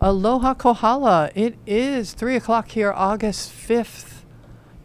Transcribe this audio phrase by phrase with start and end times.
[0.00, 1.30] Aloha Kohala.
[1.34, 4.22] It is 3 o'clock here, August 5th.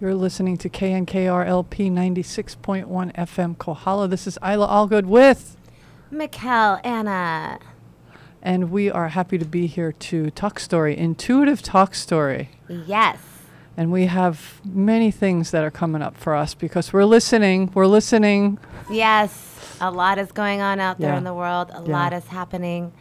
[0.01, 2.85] You're listening to KNKRLP 96.1
[3.15, 4.07] FM Kohala.
[4.09, 5.55] This is Isla Allgood with,
[6.11, 7.59] Mikkel, Anna.
[8.41, 12.49] and we are happy to be here to talk story, intuitive talk story.
[12.67, 13.17] Yes.
[13.77, 17.71] And we have many things that are coming up for us because we're listening.
[17.73, 18.57] We're listening.
[18.89, 19.77] Yes.
[19.81, 21.17] A lot is going on out there Yeah.
[21.17, 21.71] in the world.
[21.73, 21.91] A Yeah.
[21.93, 22.91] lot is happening.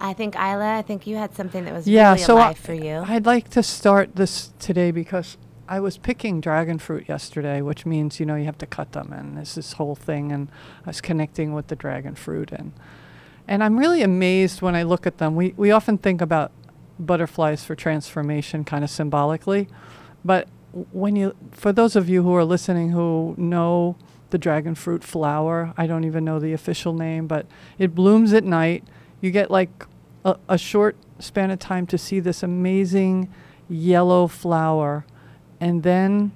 [0.00, 2.66] I think Isla, I think you had something that was yeah, really so alive I,
[2.66, 3.04] for you.
[3.06, 5.36] I'd like to start this today because
[5.68, 9.12] I was picking dragon fruit yesterday, which means you know you have to cut them,
[9.12, 10.48] and there's this whole thing, and
[10.84, 12.72] I was connecting with the dragon fruit, and
[13.46, 15.36] and I'm really amazed when I look at them.
[15.36, 16.52] We we often think about
[16.98, 19.68] butterflies for transformation, kind of symbolically,
[20.24, 20.48] but
[20.92, 23.96] when you, for those of you who are listening who know
[24.30, 27.46] the dragon fruit flower, I don't even know the official name, but
[27.78, 28.84] it blooms at night.
[29.20, 29.86] You get like
[30.24, 33.32] a, a short span of time to see this amazing
[33.68, 35.04] yellow flower,
[35.60, 36.32] and then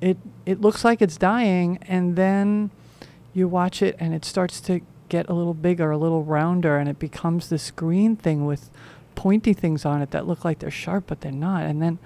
[0.00, 2.70] it it looks like it's dying, and then
[3.32, 6.88] you watch it, and it starts to get a little bigger, a little rounder, and
[6.88, 8.70] it becomes this green thing with
[9.14, 11.98] pointy things on it that look like they're sharp, but they're not, and then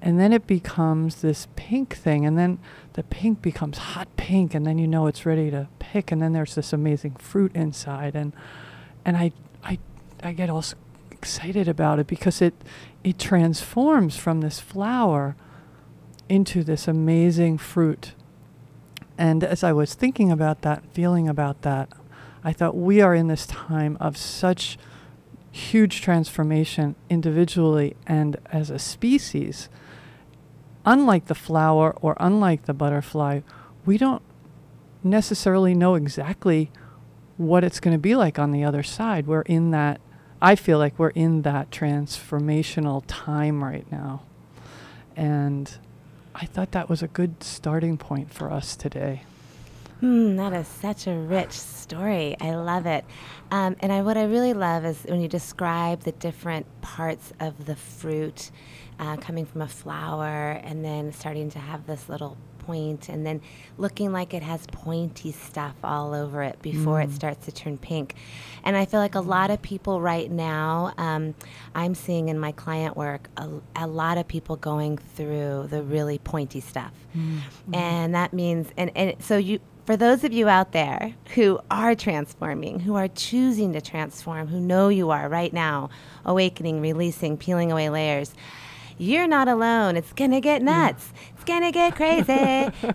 [0.00, 2.58] and then it becomes this pink thing, and then
[2.94, 6.32] the pink becomes hot pink, and then you know it's ready to pick, and then
[6.32, 8.32] there's this amazing fruit inside, and
[9.04, 9.78] and I I
[10.22, 10.64] I get all
[11.10, 12.54] excited about it because it
[13.04, 15.36] it transforms from this flower
[16.28, 18.14] into this amazing fruit.
[19.18, 21.88] And as I was thinking about that, feeling about that,
[22.44, 24.78] I thought we are in this time of such
[25.50, 29.68] huge transformation individually and as a species.
[30.86, 33.40] Unlike the flower or unlike the butterfly,
[33.84, 34.22] we don't
[35.04, 36.70] necessarily know exactly
[37.36, 39.26] what it's going to be like on the other side.
[39.26, 40.00] We're in that,
[40.44, 44.22] I feel like we're in that transformational time right now.
[45.14, 45.72] And
[46.34, 49.22] I thought that was a good starting point for us today.
[50.00, 52.36] Hmm, that is such a rich story.
[52.40, 53.04] I love it.
[53.52, 57.66] Um, and I, what I really love is when you describe the different parts of
[57.66, 58.50] the fruit
[58.98, 62.36] uh, coming from a flower and then starting to have this little
[62.66, 63.40] point and then
[63.78, 67.14] looking like it has pointy stuff all over it before it mm.
[67.14, 68.14] starts to turn pink.
[68.64, 71.34] And I feel like a lot of people right now, um,
[71.74, 76.18] I'm seeing in my client work, a, a lot of people going through the really
[76.18, 76.92] pointy stuff.
[77.16, 77.74] Mm-hmm.
[77.74, 81.94] And that means, and, and so you, for those of you out there who are
[81.94, 85.90] transforming, who are choosing to transform, who know you are right now,
[86.24, 88.32] awakening, releasing, peeling away layers,
[88.98, 89.96] you're not alone.
[89.96, 90.66] It's going to get mm.
[90.66, 91.12] nuts.
[91.42, 92.32] It's to get crazy.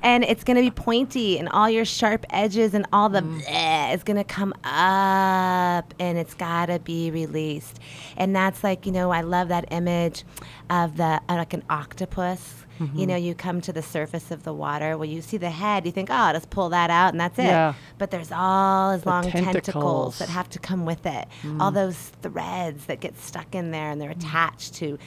[0.01, 4.03] and it's to be pointy, and all your sharp edges and all the bleh is
[4.15, 7.79] to come up, and it's got to be released.
[8.15, 10.23] And that's like, you know, I love that image
[10.69, 12.63] of the, uh, like an octopus.
[12.79, 13.25] You know, mm-hmm.
[13.25, 14.97] you come to the surface of the water.
[14.97, 17.45] Well, you see the head, you think, oh, just pull that out and that's it.
[17.45, 17.73] Yeah.
[17.97, 19.53] But there's all his The long tentacles.
[19.53, 20.19] tentacles.
[20.19, 21.27] that have to come with it.
[21.59, 21.73] All mm.
[21.73, 24.17] those threads that get stuck in there and they're mm.
[24.17, 24.97] attached to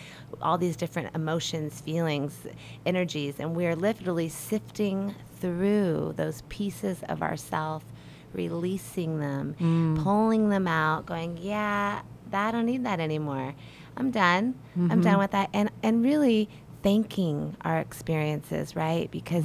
[0.42, 2.46] all these different emotions, feelings,
[2.84, 3.36] energies.
[3.38, 7.84] And we're literally sifting through those pieces of ourself,
[8.32, 10.02] releasing them, mm.
[10.02, 13.54] pulling them out, going, yeah, I don't need that anymore.
[13.96, 14.54] I'm done.
[14.76, 15.18] I'm done mm-hmm.
[15.18, 15.50] with that.
[15.52, 16.48] And and really
[16.82, 19.10] thanking our experiences, right?
[19.10, 19.44] Because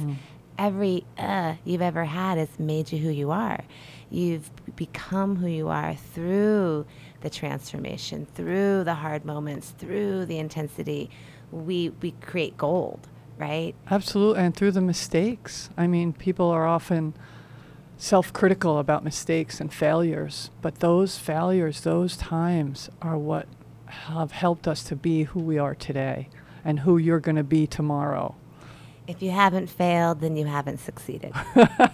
[0.58, 3.62] every uh you've ever had has made you who you are.
[4.10, 6.86] You've become who you are through
[7.20, 11.10] the transformation, through the hard moments, through the intensity.
[11.50, 13.08] We we create gold,
[13.38, 13.74] right?
[13.90, 14.42] Absolutely.
[14.42, 15.70] And through the mistakes.
[15.76, 17.14] I mean, people are often
[17.98, 23.46] self critical about mistakes and failures, but those failures, those times are what
[23.86, 26.28] have helped us to be who we are today
[26.66, 28.34] and who you're going to be tomorrow.
[29.06, 31.32] If you haven't failed, then you haven't succeeded.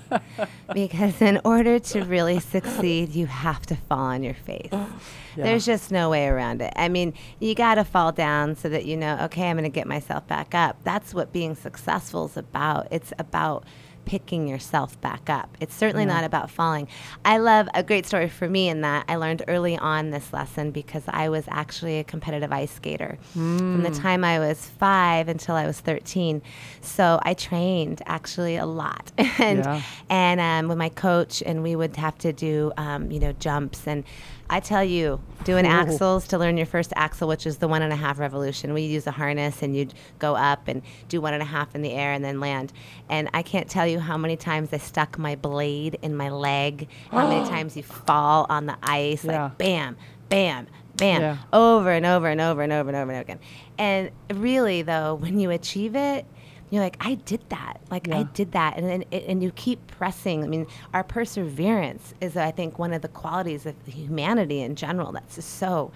[0.75, 4.71] because in order to really succeed, you have to fall on your face.
[4.73, 4.89] Yeah.
[5.37, 6.73] There's just no way around it.
[6.75, 9.69] I mean, you got to fall down so that you know, okay, I'm going to
[9.69, 10.79] get myself back up.
[10.85, 12.89] That's what being successful is about.
[12.91, 13.65] It's about
[14.05, 15.57] picking yourself back up.
[15.61, 16.15] It's certainly Yeah.
[16.15, 16.89] not about falling.
[17.25, 20.71] I love a great story for me in that I learned early on this lesson
[20.71, 25.55] because I was actually a competitive ice skater from the time I was five until
[25.55, 26.43] I was 13.
[26.81, 29.13] So I trained actually a lot.
[29.39, 29.83] and Yeah.
[30.11, 33.87] and um, with my coach, and we would have to do, um, you know, jumps.
[33.87, 34.05] And
[34.51, 37.93] I tell you, doing axles to learn your first axle, which is the one and
[37.93, 41.43] a half revolution, we use a harness and you'd go up and do one and
[41.43, 42.73] a half in the air and then land.
[43.09, 46.89] And I can't tell you how many times I stuck my blade in my leg,
[47.11, 49.45] how many times you fall on the ice, Yeah.
[49.45, 49.97] like bam,
[50.29, 50.67] bam,
[50.97, 51.37] bam, Yeah.
[51.53, 53.39] over and over and over and over and over and over again.
[53.79, 56.27] And really, though, when you achieve it,
[56.73, 57.81] you're like, I did that.
[57.91, 60.43] Like I did that, and then and you keep pressing.
[60.43, 65.13] I mean, our perseverance is, I think, one of the qualities of humanity in general.
[65.13, 65.93] That's just so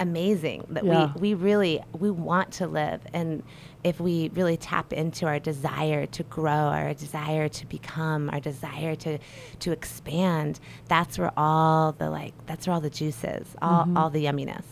[0.00, 1.12] amazing that Yeah.
[1.16, 3.42] we we really we want to live and
[3.84, 8.94] if we really tap into our desire to grow our desire to become our desire
[8.96, 9.18] to
[9.58, 10.58] to expand
[10.88, 13.96] that's where all the like that's where all the juice is all Mm-hmm.
[13.98, 14.64] all the yumminess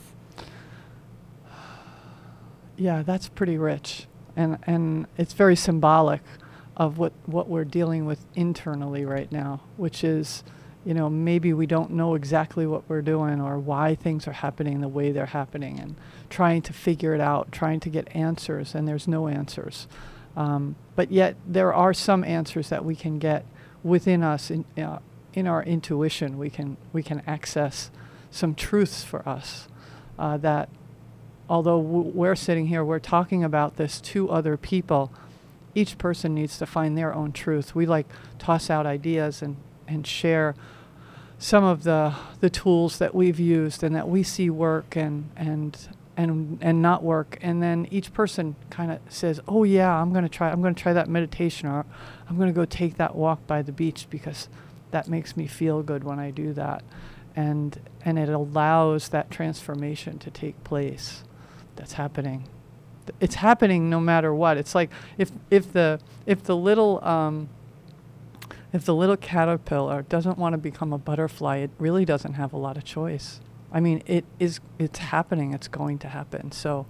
[2.78, 4.06] Yeah, that's pretty rich,
[4.38, 6.22] and and it's very symbolic
[6.76, 10.44] of what what we're dealing with internally right now, which is,
[10.84, 14.80] you know, maybe we don't know exactly what we're doing or why things are happening
[14.80, 15.96] the way they're happening, and
[16.30, 19.88] trying to figure it out, trying to get answers, and there's no answers.
[20.36, 23.44] Um, but yet there are some answers that we can get
[23.82, 25.00] within us in uh,
[25.34, 26.38] in our intuition.
[26.38, 27.90] We can we can access
[28.30, 29.68] some truths for us
[30.16, 30.68] uh, that
[31.48, 35.12] although w- we're sitting here, we're talking about this to other people.
[35.74, 37.74] Each person needs to find their own truth.
[37.74, 38.06] We like
[38.38, 39.56] toss out ideas and,
[39.86, 40.54] and share
[41.38, 45.88] some of the the tools that we've used and that we see work and and
[46.16, 47.38] and and not work.
[47.40, 50.50] And then each person kind of says, "Oh yeah, I'm going to try.
[50.50, 51.86] I'm going to try that meditation, or
[52.28, 54.48] I'm going to go take that walk by the beach because
[54.90, 56.82] that makes me feel good when I do that."
[57.36, 61.22] And and it allows that transformation to take place
[61.78, 62.44] that's happening.
[63.20, 64.58] It's happening no matter what.
[64.58, 67.48] It's like if if the if the little um,
[68.72, 72.58] if the little caterpillar doesn't want to become a butterfly, it really doesn't have a
[72.58, 73.40] lot of choice.
[73.72, 75.54] I mean, it is it's happening.
[75.54, 76.52] It's going to happen.
[76.52, 76.86] So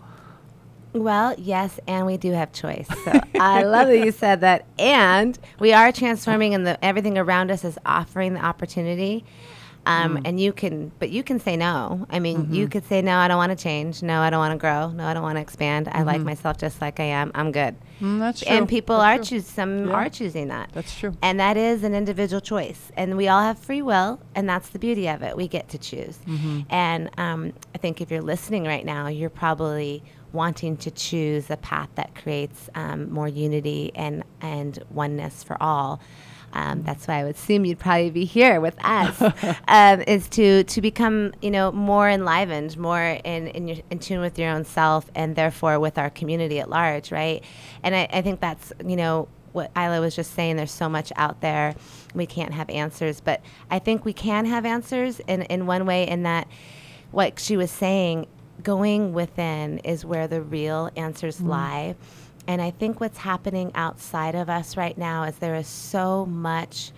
[0.94, 5.38] well yes and we do have choice so i love that you said that and
[5.61, 9.23] we are transforming and the everything around us is offering the opportunity
[9.88, 12.06] um, and you can but you can say no.
[12.11, 14.02] I mean you could say no i don't want to change.
[14.02, 14.90] No i don't want to grow.
[14.90, 15.88] No i don't want to expand.
[15.90, 17.31] I like myself just like i am.
[17.35, 17.75] I'm good.
[18.00, 18.52] Mm, that's true.
[18.55, 19.94] and people That's are choosing, some Yeah.
[19.94, 20.70] are choosing that.
[20.73, 21.12] That's true.
[21.20, 22.93] and that is an individual choice.
[22.96, 25.37] And we all have free will and that's the beauty of it.
[25.37, 26.19] We get to choose.
[26.26, 26.61] Mm-hmm.
[26.70, 30.02] and um, i think if you're listening right now you're probably
[30.32, 36.00] wanting to choose a path that creates um, more unity and and oneness for all
[36.53, 39.21] um, that's why I would assume you'd probably be here with us.
[39.69, 44.21] um, is to to become you know more enlivened, more in in, your, in tune
[44.21, 47.45] with your own self, and therefore with our community at large, right?
[47.83, 50.56] And I, I think that's you know what Isla was just saying.
[50.56, 51.75] There's so much out there,
[52.15, 53.41] we can't have answers, but
[53.71, 56.06] I think we can have answers in in one way.
[56.06, 56.49] In that,
[57.11, 58.27] what she was saying,
[58.62, 61.97] going within is where the real answers lie.
[62.49, 66.93] And I think what's happening outside of us right now is there is so much,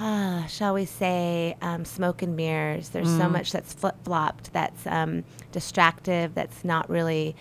[0.00, 2.88] uh, shall we say, um, smoke and mirrors.
[2.88, 5.22] There's so much that's flip flopped, that's um,
[5.52, 7.36] distractive, that's not really.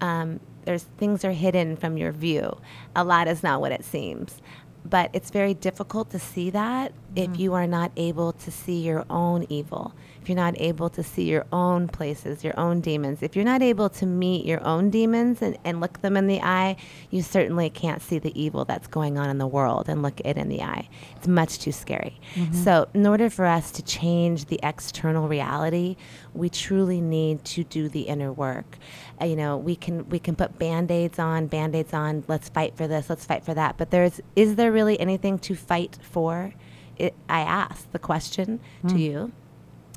[0.00, 2.56] Um, there's things are hidden from your view.
[2.94, 4.40] A lot is not what it seems,
[4.84, 9.04] but it's very difficult to see that if you are not able to see your
[9.10, 9.92] own evil.
[10.22, 13.62] If you're not able to see your own places, your own demons, if you're not
[13.62, 16.76] able to meet your own demons and, and look them in the eye,
[17.10, 20.36] you certainly can't see the evil that's going on in the world and look it
[20.36, 20.88] in the eye.
[21.16, 22.20] It's much too scary.
[22.52, 25.96] So, in order for us to change the external reality,
[26.34, 28.76] we truly need to do the inner work.
[29.20, 32.86] Uh, you know, we can we can put band-aids on, band-aids on, let's fight for
[32.86, 33.76] this, let's fight for that.
[33.78, 36.52] But there's is there really anything to fight for?
[36.96, 39.32] It, I ask the question to you.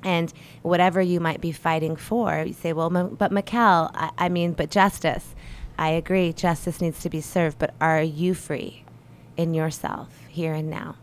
[0.03, 4.53] And whatever you might be fighting for, you say, well, but Mikkel, I, I mean,
[4.53, 5.35] but justice.
[5.77, 8.83] I agree, justice needs to be served, but are you free
[9.37, 10.95] in yourself here and now?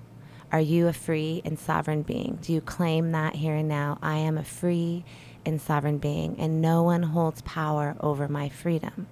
[0.53, 2.39] Are you a free and sovereign being?
[2.43, 3.99] Do you claim that here and now?
[4.03, 5.05] I am a free
[5.47, 9.07] and sovereign being, and no one holds power over my freedom.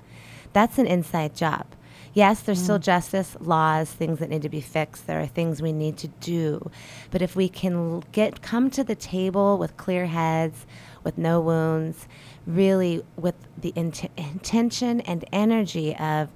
[0.52, 1.66] That's an inside job.
[2.19, 2.83] Yes, there's still mm.
[2.83, 5.07] justice, laws, things that need to be fixed.
[5.07, 6.69] There are things we need to do.
[7.13, 10.67] But if we can get come to the table with clear heads,
[11.05, 12.09] with no wounds,
[12.45, 16.29] really with the int- intention and energy of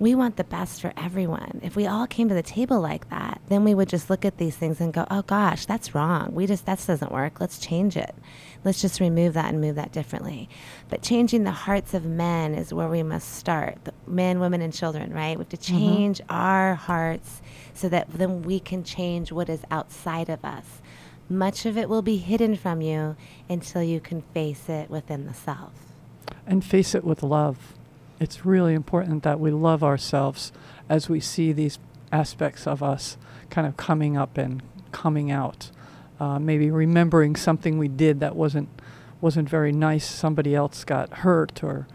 [0.00, 1.60] we want the best for everyone.
[1.62, 4.38] If we all came to the table like that, then we would just look at
[4.38, 6.34] these things and go, "Oh gosh, that's wrong.
[6.34, 7.40] We just that doesn't work.
[7.40, 8.14] Let's change it.
[8.64, 10.48] Let's just remove that and move that differently."
[10.88, 13.78] But changing the hearts of men is where we must start.
[13.84, 15.36] The men, women, and children, right?
[15.36, 15.78] We have to mm-hmm.
[15.78, 17.40] change our hearts
[17.74, 20.80] so that then we can change what is outside of us.
[21.28, 23.16] Much of it will be hidden from you
[23.48, 25.72] until you can face it within the self.
[26.46, 27.74] and face it with love.
[28.20, 30.52] It's really important that we love ourselves
[30.88, 31.78] as we see these
[32.12, 33.16] aspects of us
[33.50, 34.62] kind of coming up and
[34.92, 35.70] coming out.
[36.18, 38.68] Uh, maybe remembering something we did that wasn't
[39.20, 41.86] wasn't very nice, somebody else got hurt or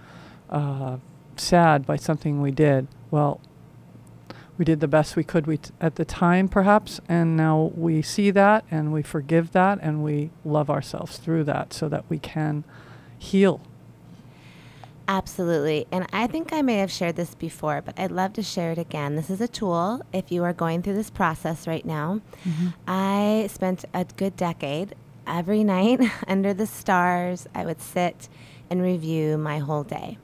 [0.49, 0.97] uh,
[1.37, 2.87] sad by something we did.
[3.09, 3.39] Well,
[4.57, 8.01] we did the best we could we t- at the time, perhaps, and now we
[8.01, 12.19] see that and we forgive that and we love ourselves through that so that we
[12.19, 12.63] can
[13.17, 13.61] heal.
[15.11, 15.87] Absolutely.
[15.91, 18.77] And I think I may have shared this before, but I'd love to share it
[18.77, 19.17] again.
[19.17, 22.21] This is a tool if you are going through this process right now.
[22.45, 22.67] Mm-hmm.
[22.87, 24.95] I spent a good decade
[25.27, 25.99] every night
[26.29, 27.45] under the stars.
[27.53, 28.29] I would sit
[28.69, 30.17] and review my whole day.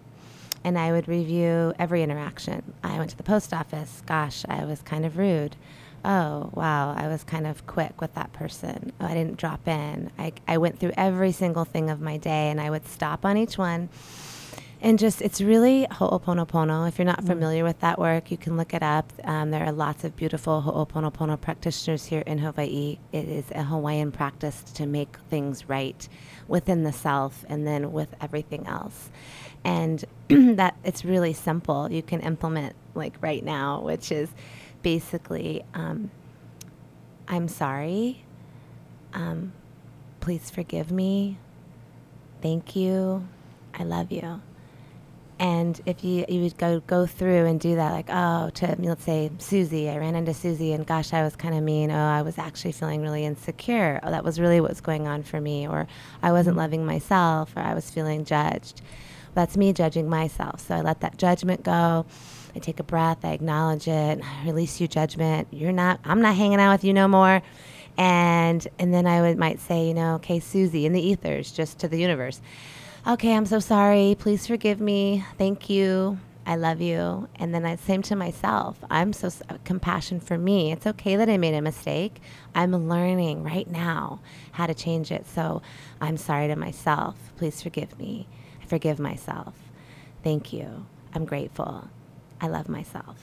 [0.64, 2.74] And I would review every interaction.
[2.82, 4.02] I went to the post office.
[4.06, 5.58] Gosh, I was kind of rude.
[6.06, 8.94] Oh, wow, I was kind of quick with that person.
[9.02, 10.12] Oh, I didn't drop in.
[10.18, 13.36] I, I went through every single thing of my day and I would stop on
[13.36, 13.90] each one
[14.80, 16.88] and just it's really ho'oponopono.
[16.88, 19.12] If you're not familiar with that work, you can look it up.
[19.24, 23.00] Um, there are lots of beautiful ho'oponopono practitioners here in Hawaii.
[23.12, 26.08] It is a Hawaiian practice to make things right
[26.48, 29.10] within the self and then with everything else.
[29.64, 31.92] And that it's really simple.
[31.92, 34.30] You can implement like right now, which is
[34.84, 36.12] basically, um,
[37.28, 38.24] I'm sorry.
[39.14, 39.54] Um,
[40.20, 41.40] please forgive me.
[42.44, 43.28] Thank you.
[43.74, 44.42] I love you.
[45.40, 49.04] And if you you would go go through and do that, like oh, to let's
[49.04, 51.92] say Susie, I ran into Susie, and gosh, I was kind of mean.
[51.92, 54.00] Oh, I was actually feeling really insecure.
[54.02, 55.88] Oh, that was really what's going on for me, or
[56.24, 56.62] I wasn't mm-hmm.
[56.62, 58.82] loving myself, or I was feeling judged.
[59.36, 60.62] That's me judging myself.
[60.62, 62.08] So I let that judgment go.
[62.56, 63.24] I take a breath.
[63.24, 64.20] I acknowledge it.
[64.24, 65.50] I release you, judgment.
[65.52, 66.00] You're not.
[66.04, 67.44] I'm not hanging out with you no more.
[67.96, 71.78] And and then I would might say, you know, okay, Susie, in the ethers, just
[71.80, 72.42] to the universe
[73.08, 74.16] okay, I'm so sorry.
[74.20, 75.24] Please forgive me.
[75.38, 76.20] Thank you.
[76.46, 77.28] I love you.
[77.36, 78.78] And then I same to myself.
[78.90, 79.30] I'm so
[79.66, 80.72] compassion for me.
[80.72, 82.22] It's okay that I made a mistake.
[82.56, 84.22] I'm learning right now
[84.54, 85.28] how to change it.
[85.28, 85.62] So
[86.00, 87.16] I'm sorry to myself.
[87.36, 88.28] Please forgive me.
[88.62, 89.56] I forgive myself.
[90.24, 90.86] Thank you.
[91.14, 91.90] I'm grateful.
[92.40, 93.18] I love myself.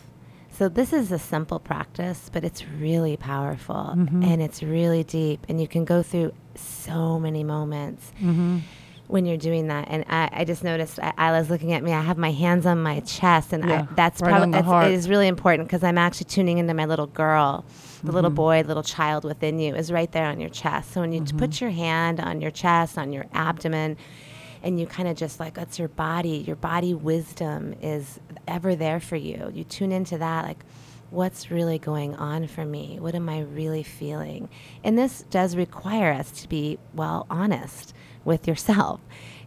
[0.51, 4.23] So this is a simple practice, but it's really powerful Mm-hmm.
[4.23, 8.59] and it's really deep and you can go through so many moments Mm-hmm.
[9.07, 9.87] When you're doing that.
[9.91, 11.93] And I, I just noticed I, Isla's looking at me.
[11.93, 14.87] I have my hands on my chest, and Yeah, I, that's right probably heart.
[14.89, 17.65] it is really important because I'm actually tuning into my little girl,
[18.03, 18.37] the little Mm-hmm.
[18.37, 20.93] boy, the little child within you is right there on your chest.
[20.93, 21.39] So when you Mm-hmm.
[21.39, 23.97] put your hand on your chest, on your abdomen.
[24.63, 26.39] And you kind of just like, that's your body.
[26.47, 28.19] Your body wisdom is
[28.49, 29.51] ever there for you.
[29.53, 30.65] You tune into that, like,
[31.11, 32.99] what's really going on for me?
[32.99, 34.49] What am I really feeling?
[34.83, 37.93] And this does require us to be, well, honest
[38.25, 39.01] with yourself.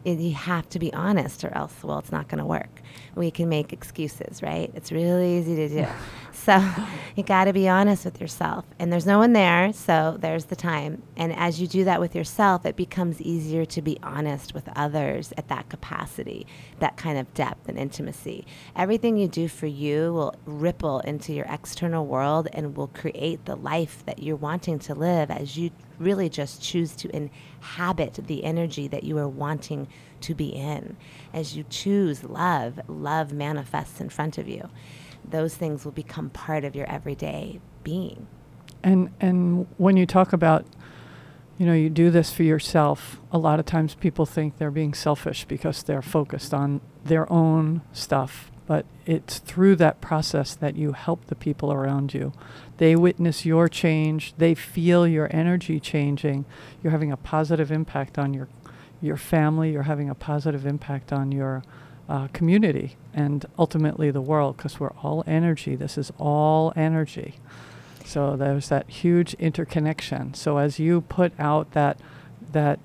[0.04, 2.82] You have to be honest, or else, well, it's not going to work.
[3.16, 4.72] We can make excuses, right?
[4.74, 5.86] It's really easy to do.
[6.48, 6.64] so
[7.18, 8.64] you got to be honest with yourself.
[8.80, 11.04] And there's no one there, so there's the time.
[11.18, 15.34] And as you do that with yourself, it becomes easier to be honest with others
[15.36, 16.48] at that capacity,
[16.80, 18.48] that kind of depth and intimacy.
[18.78, 23.58] Everything you do for you will ripple into your external world and will create the
[23.58, 28.88] life that you're wanting to live as you really just choose to inhabit the energy
[28.88, 29.90] that you are wanting
[30.22, 30.96] to be in.
[31.34, 34.70] As you choose love, love manifests in front of you.
[35.30, 38.28] Those things will become part of your everyday being.
[38.84, 40.66] And and when you talk about,
[41.58, 43.20] you know, you do this for yourself.
[43.32, 47.82] A lot of times people think they're being selfish because they're focused on their own
[47.92, 48.52] stuff.
[48.68, 52.34] But it's through that process that you help the people around you.
[52.78, 54.34] They witness your change.
[54.38, 56.46] They feel your energy changing.
[56.84, 58.50] You're having a positive impact on your
[59.02, 59.72] your family.
[59.72, 61.64] You're having a positive impact on your
[62.10, 65.76] uh, community and ultimately the world because we're all energy.
[65.76, 67.36] This is all energy.
[68.06, 70.34] So there's that huge interconnection.
[70.34, 72.00] So as you put out that
[72.54, 72.80] that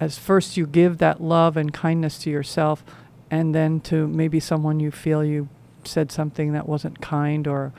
[0.00, 2.82] as first you give that love and kindness to yourself
[3.30, 5.48] and then to maybe someone you feel you
[5.84, 7.72] said something that wasn't kind or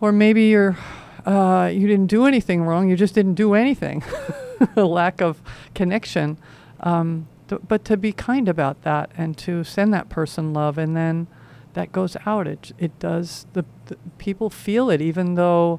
[0.00, 0.76] or maybe you're
[1.24, 4.02] uh, you didn't do anything wrong you just didn't do anything
[4.76, 5.40] lack of
[5.74, 6.36] connection
[6.80, 10.96] um, th- but to be kind about that and to send that person love and
[10.96, 11.26] then
[11.74, 15.78] that goes out it it does the, the people feel it even though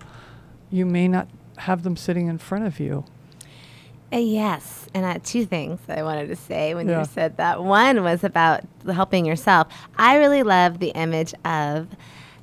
[0.69, 3.03] you may not have them sitting in front of you
[4.13, 6.99] Uh, yes, and uh, two things I wanted to say when Yeah.
[6.99, 7.61] you said that.
[7.61, 9.67] One was about helping yourself.
[9.97, 11.87] I really love the image of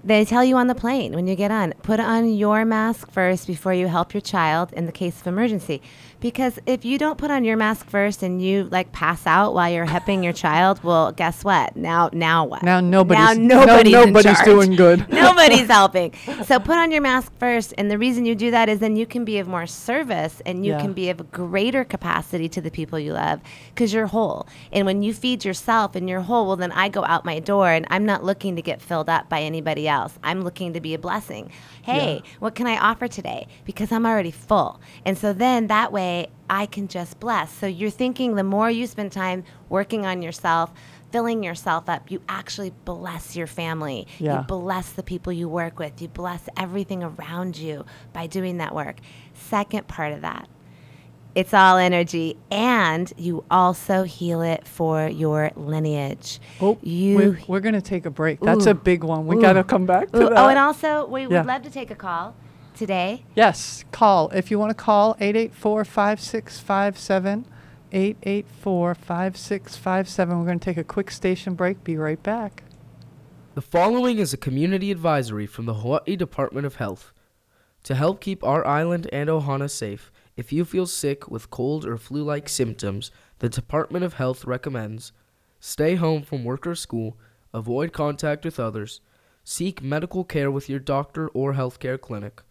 [0.05, 3.47] they tell you on the plane when you get on, put on your mask first
[3.47, 5.81] before you help your child in the case of emergency.
[6.25, 9.71] Because if you don't put on your mask first and you like pass out while
[9.71, 11.77] you're hepping your child, well, guess what?
[11.77, 12.63] Now, now what?
[12.63, 15.07] Now nobody's now nobody's, no, nobody's doing good.
[15.13, 16.15] nobody's helping.
[16.47, 19.05] So put on your mask first, and the reason you do that is then you
[19.05, 20.81] can be of more service and you Yeah.
[20.81, 23.43] can be of greater capacity to the people you love
[23.75, 24.49] because you're whole.
[24.73, 27.69] And when you feed yourself and you're whole, well, then I go out my door
[27.69, 30.19] and I'm not looking to get filled up by anybody else.
[30.25, 31.51] I'm looking to be a blessing.
[31.83, 32.31] Hey, Yeah.
[32.39, 33.47] what can I offer today?
[33.67, 34.81] Because I'm already full.
[35.05, 36.14] And so then that way
[36.51, 37.53] I can just bless.
[37.53, 40.73] So you're thinking the more you spend time working on yourself,
[41.11, 44.07] filling yourself up, you actually bless your family.
[44.19, 44.41] Yeah.
[44.41, 46.03] You bless the people you work with.
[46.03, 48.97] You bless everything around you by doing that work.
[49.33, 50.49] Second part of that,
[51.35, 56.39] it's all energy, and you also heal it for your lineage.
[56.61, 57.17] Oh, you.
[57.17, 58.41] we're, we're going to take a break.
[58.41, 59.27] That's a big one.
[59.27, 60.39] We got to come back to Ooh, that.
[60.39, 61.29] oh, and also, we Yeah.
[61.41, 62.37] would love to take a call
[62.75, 63.25] today.
[63.35, 64.31] Yes, call.
[64.31, 67.45] If you want to call, 884-5657,
[67.93, 70.19] 884-5657.
[70.19, 71.85] We're going to take a quick station break.
[71.85, 72.65] Be right back.
[73.55, 77.13] The following is a community advisory from the Hawaii Department of Health.
[77.85, 81.97] To help keep our island and Ohana safe, if you feel sick with cold or
[81.97, 85.13] flu like symptoms, the Department of Health recommends
[85.61, 87.17] stay home from work or school,
[87.53, 89.01] avoid contact with others,
[89.45, 92.43] seek medical care with your doctor or healthcare clinic.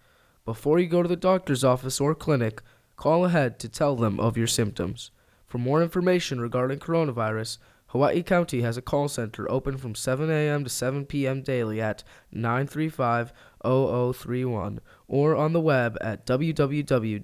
[0.45, 2.61] Before you go to the doctor's office or clinic,
[2.97, 5.09] call ahead to tell them of your symptoms.
[5.45, 10.65] For more information regarding coronavirus, Hawaii County has a call center open from 7 a.m.
[10.65, 11.43] to 7 p.m.
[11.43, 13.31] daily at 935
[13.63, 17.21] 0031 or on the web at www.cdc.gov.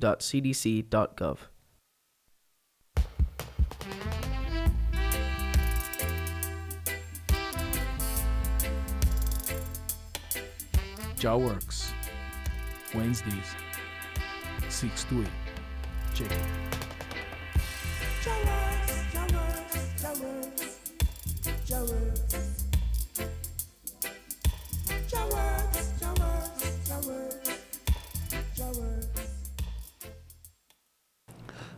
[11.18, 11.92] Jaw Works.
[12.94, 13.56] Wednesdays,
[14.68, 15.28] 6 to 8.
[16.16, 16.38] Check it.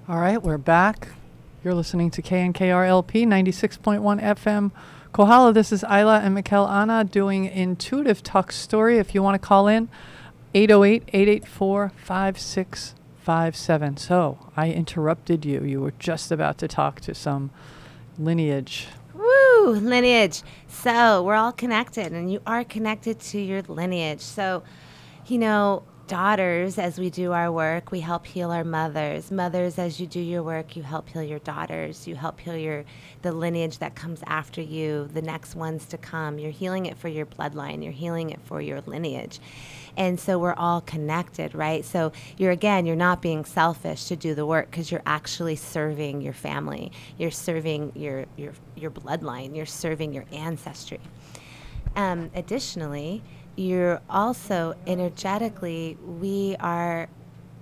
[0.08, 1.10] All right, we're back.
[1.63, 4.72] You're listening to KNKRLP 96.1 FM.
[5.13, 8.98] Kohala, this is Isla and Mikkel Anna doing Intuitive Talk Story.
[8.98, 9.90] If you want to call in,
[10.53, 13.98] 808 884 5657.
[13.98, 15.64] So I interrupted you.
[15.64, 17.51] You were just about to talk to some
[18.18, 18.87] lineage.
[19.14, 20.44] Woo, lineage.
[20.68, 24.22] So we're all connected, and you are connected to your lineage.
[24.22, 24.64] So,
[25.27, 29.31] you know, daughters, as we do our work, we help heal our mothers.
[29.31, 32.07] Mothers, as you do your work, you help heal your daughters.
[32.07, 32.83] You help heal your
[33.22, 36.40] the lineage that comes after you, the next ones to come.
[36.40, 37.83] You're healing it for your bloodline.
[37.83, 39.40] You're healing it for your lineage.
[39.98, 41.83] And so we're all connected, right?
[41.85, 46.22] So you're again, you're not being selfish to do the work because you're actually serving
[46.22, 46.92] your family.
[47.18, 49.55] You're serving your your your bloodline.
[49.55, 51.00] You're serving your ancestry.
[51.96, 53.22] Um, additionally,
[53.55, 57.07] you're also energetically, we are.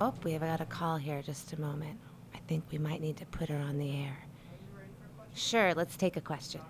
[0.01, 1.21] Oh, we have got a call here.
[1.21, 1.97] Just a moment.
[2.33, 4.17] I think we might need to put her on the air.
[5.35, 6.61] Sure, let's take a question.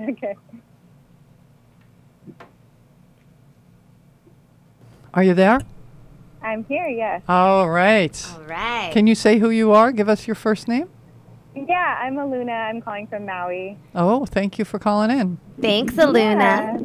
[0.00, 0.34] Okay.
[5.14, 5.60] Are you there?
[6.42, 7.22] I'm here, yes.
[7.28, 8.26] All right.
[8.34, 8.90] All right.
[8.92, 9.92] Can you say who you are?
[9.92, 10.88] Give us your first name.
[11.54, 12.68] Yeah, I'm Aluna.
[12.68, 13.78] I'm calling from Maui.
[13.94, 15.38] Oh, thank you for calling in.
[15.60, 16.38] Thanks, Aluna.
[16.40, 16.78] Yeah.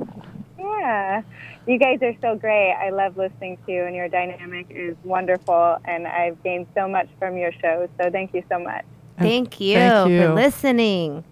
[0.59, 1.21] yeah.
[1.65, 2.73] You guys are so great.
[2.73, 7.07] I love listening to you, and your dynamic is wonderful, and I've gained so much
[7.19, 7.89] from your show.
[8.01, 8.85] So thank you so much.
[9.17, 10.21] Thank you, Thank you.
[10.21, 11.23] for listening.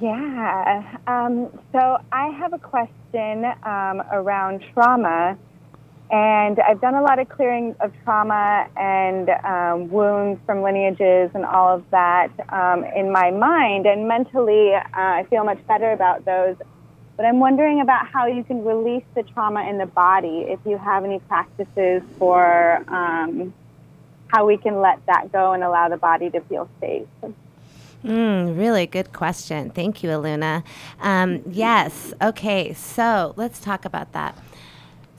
[0.00, 0.98] Yeah.
[1.06, 5.36] Um, so I have a question um, around trauma.
[6.10, 11.44] And I've done a lot of clearing of trauma and um, wounds from lineages and
[11.44, 13.86] all of that um, in my mind.
[13.86, 16.56] And mentally, uh, I feel much better about those.
[17.16, 20.78] But I'm wondering about how you can release the trauma in the body, if you
[20.78, 23.54] have any practices for um,
[24.28, 27.06] how we can let that go and allow the body to feel safe.
[28.04, 29.70] Mm, really good question.
[29.70, 30.64] Thank you, Aluna.
[31.00, 32.14] Um, yes.
[32.22, 32.72] Okay.
[32.72, 34.36] So let's talk about that.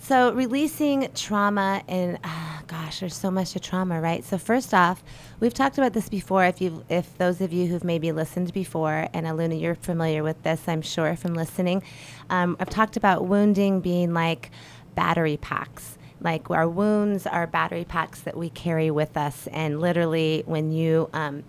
[0.04, 4.24] So releasing trauma and ah, gosh, there's so much to trauma, right?
[4.26, 5.04] So first off,
[5.40, 6.44] we've talked about this before.
[6.46, 10.42] If you, if those of you who've maybe listened before, and Aluna, you're familiar with
[10.42, 11.84] this, I'm sure from listening.
[12.32, 14.50] Um, I've talked about wounding being like
[14.96, 16.00] battery packs.
[16.20, 21.12] Like our wounds are battery packs that we carry with us, and literally when you
[21.14, 21.44] um,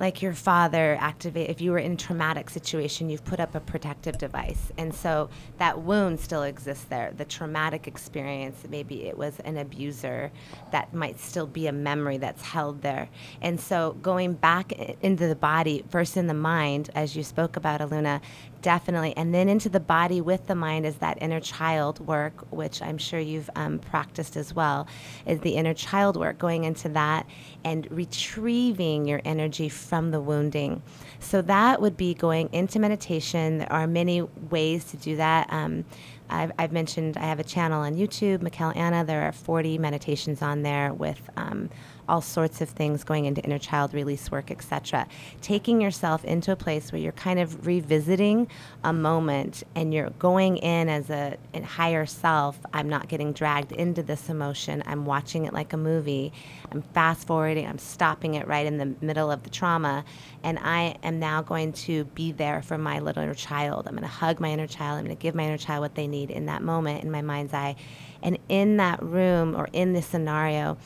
[0.00, 4.16] like your father activate if you were in traumatic situation you've put up a protective
[4.16, 4.72] device.
[4.78, 7.12] And so that wound still exists there.
[7.14, 10.32] The traumatic experience maybe it was an abuser
[10.72, 13.10] that might still be a memory that's held there.
[13.42, 17.80] And so going back into the body first in the mind as you spoke about
[17.80, 18.22] aluna
[18.62, 19.16] definitely.
[19.16, 22.98] And then into the body with the mind is that inner child work which i'm
[22.98, 24.86] sure you've um, practiced as well
[25.26, 27.26] is the inner child work going into that
[27.64, 30.82] and retrieving your energy from the wounding.
[31.18, 33.58] So that would be going into meditation.
[33.58, 35.52] There are many ways to do that.
[35.52, 35.84] Um,
[36.28, 39.04] I've, I've mentioned I have a channel on YouTube, Mikkel Anna.
[39.04, 41.70] There are 40 meditations on there with um,
[42.10, 45.06] all sorts of things going into inner child release work, etc.
[45.40, 48.48] Taking yourself into a place where you're kind of revisiting
[48.82, 52.58] a moment and you're going in as a, a higher self.
[52.74, 54.82] I'm not getting dragged into this emotion.
[54.86, 56.32] I'm watching it like a movie.
[56.72, 57.66] I'm fast forwarding.
[57.66, 60.04] I'm stopping it right in the middle of the trauma.
[60.42, 63.86] And I am now going to be there for my little inner child.
[63.86, 64.98] I'm going to hug my inner child.
[64.98, 67.22] I'm going to give my inner child what they need in that moment in my
[67.22, 67.76] mind's eye.
[68.22, 70.76] And in that room or in this scenario,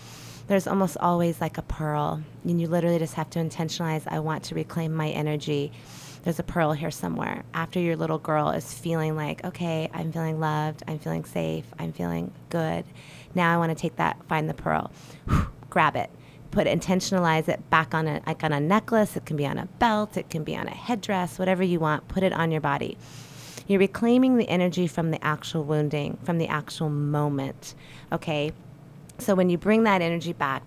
[0.47, 2.23] there's almost always like a pearl.
[2.45, 5.73] And you literally just have to intentionalize I want to reclaim my energy.
[6.23, 7.45] There's a pearl here somewhere.
[7.53, 11.93] After your little girl is feeling like, okay, I'm feeling loved, I'm feeling safe, I'm
[11.93, 12.85] feeling good.
[13.35, 14.91] Now I want to take that, find the pearl,
[15.71, 16.11] grab it,
[16.51, 19.17] put intentionalize it back on a like on a necklace.
[19.17, 22.09] It can be on a belt, it can be on a headdress, whatever you want.
[22.09, 22.97] Put it on your body.
[23.67, 27.75] You're reclaiming the energy from the actual wounding, from the actual moment.
[28.13, 28.53] Okay,
[29.19, 30.65] so when you bring that energy back,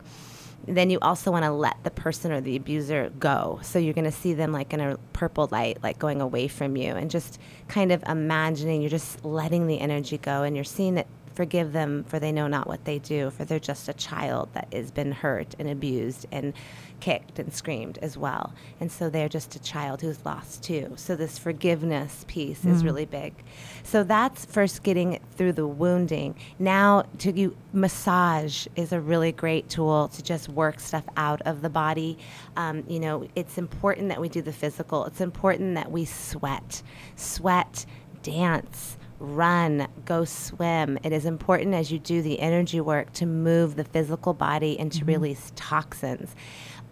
[0.67, 3.59] then you also want to let the person or the abuser go.
[3.63, 6.75] So you're going to see them like in a purple light, like going away from
[6.75, 10.97] you, and just kind of imagining you're just letting the energy go, and you're seeing
[10.97, 11.07] it.
[11.37, 14.73] Forgive them, for they know not what they do, for they're just a child that
[14.73, 16.51] has been hurt and abused and
[16.99, 18.55] kicked and screamed as well.
[18.79, 20.93] And so they're just a child who's lost too.
[20.95, 23.35] So this forgiveness piece is really big.
[23.83, 26.33] So that's first getting through the wounding.
[26.57, 31.61] Now to you massage is a really great tool to just work stuff out of
[31.61, 32.17] the body.
[32.55, 35.05] Um, you know, it's important that we do the physical.
[35.05, 36.81] It's important that we sweat,
[37.15, 37.85] sweat,
[38.23, 40.97] dance run, go swim.
[41.03, 44.91] It is important as you do the energy work to move the physical body and
[44.91, 45.07] to mm-hmm.
[45.07, 46.35] release toxins.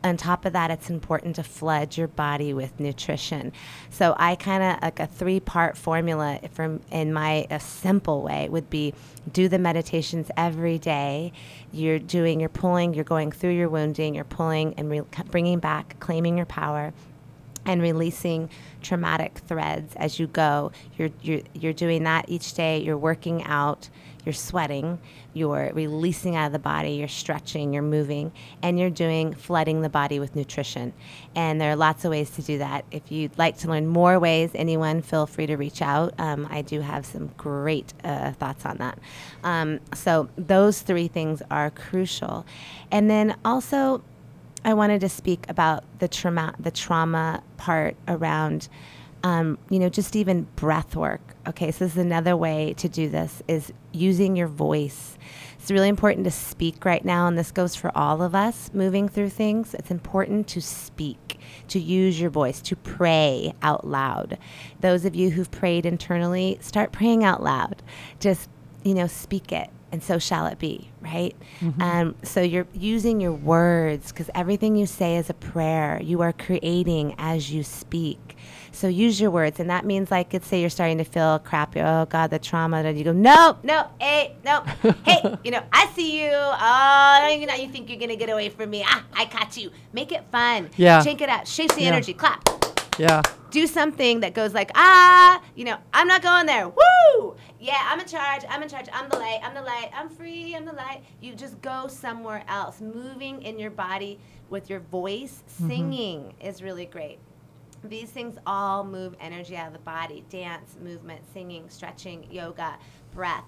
[0.03, 3.51] On top of that, it's important to flood your body with nutrition.
[3.89, 8.69] So I kind of like a three-part formula from in my a simple way would
[8.69, 8.93] be
[9.33, 11.33] do the meditations every day.
[11.71, 15.99] You're doing, you're pulling, you're going through your wounding, you're pulling and re- bringing back,
[15.99, 16.93] claiming your power
[17.65, 18.49] and releasing
[18.81, 20.71] traumatic threads as you go.
[20.97, 22.81] You're, you're, you're doing that each day.
[22.81, 23.89] You're working out,
[24.25, 24.99] you're sweating,
[25.33, 29.89] you're releasing out of the body, you're stretching, you're moving, and you're doing flooding the
[29.89, 30.93] body with nutrition.
[31.35, 32.85] And there are lots of ways to do that.
[32.91, 36.13] If you'd like to learn more ways, anyone, feel free to reach out.
[36.19, 38.99] Um, I do have some great uh, thoughts on that.
[39.43, 42.45] Um, so, those three things are crucial.
[42.91, 44.03] And then also,
[44.65, 48.67] I wanted to speak about the trauma, the trauma part around,
[49.21, 51.21] um, you know, just even breath work.
[51.47, 55.19] Okay, so this is another way to do this is using your voice.
[55.59, 59.07] It's really important to speak right now, and this goes for all of us moving
[59.07, 59.75] through things.
[59.75, 64.39] It's important to speak, to use your voice, to pray out loud.
[64.81, 67.83] Those of you who've prayed internally, start praying out loud.
[68.19, 68.49] Just,
[68.83, 71.33] you know, speak it and so shall it be, right?
[71.79, 76.01] Um, so you're using your words because everything you say is a prayer.
[76.03, 78.35] You are creating as you speak.
[78.73, 81.79] So use your words, and that means like, let's say you're starting to feel crappy.
[81.79, 82.77] Oh God, the trauma.
[82.83, 84.65] And you go, no, no, hey, no,
[85.05, 86.31] hey, you know, I see you.
[86.33, 88.83] Oh, you know, you think you're gonna get away from me?
[88.85, 89.71] Ah, I caught you.
[89.93, 90.69] Make it fun.
[90.75, 91.01] Yeah.
[91.01, 91.47] Shake it out.
[91.47, 91.87] Shake the Yeah.
[91.93, 92.13] energy.
[92.13, 92.43] Clap
[92.97, 93.21] Yeah.
[93.51, 96.67] do something that goes like, ah, you know, I'm not going there.
[96.67, 97.35] Woo!
[97.59, 98.43] Yeah, I'm in charge.
[98.49, 98.87] I'm in charge.
[98.93, 99.39] I'm the light.
[99.43, 99.89] I'm the light.
[99.93, 100.55] I'm free.
[100.55, 101.03] I'm the light.
[101.21, 102.81] You just go somewhere else.
[102.81, 107.17] Moving in your body with your voice, singing is really great.
[107.83, 112.77] These things all move energy out of the body dance, movement, singing, stretching, yoga,
[113.13, 113.45] breath.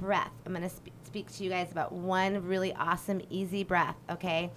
[0.00, 0.32] Breath.
[0.46, 4.50] I'm going to sp- speak to you guys about one really awesome, easy breath, okay?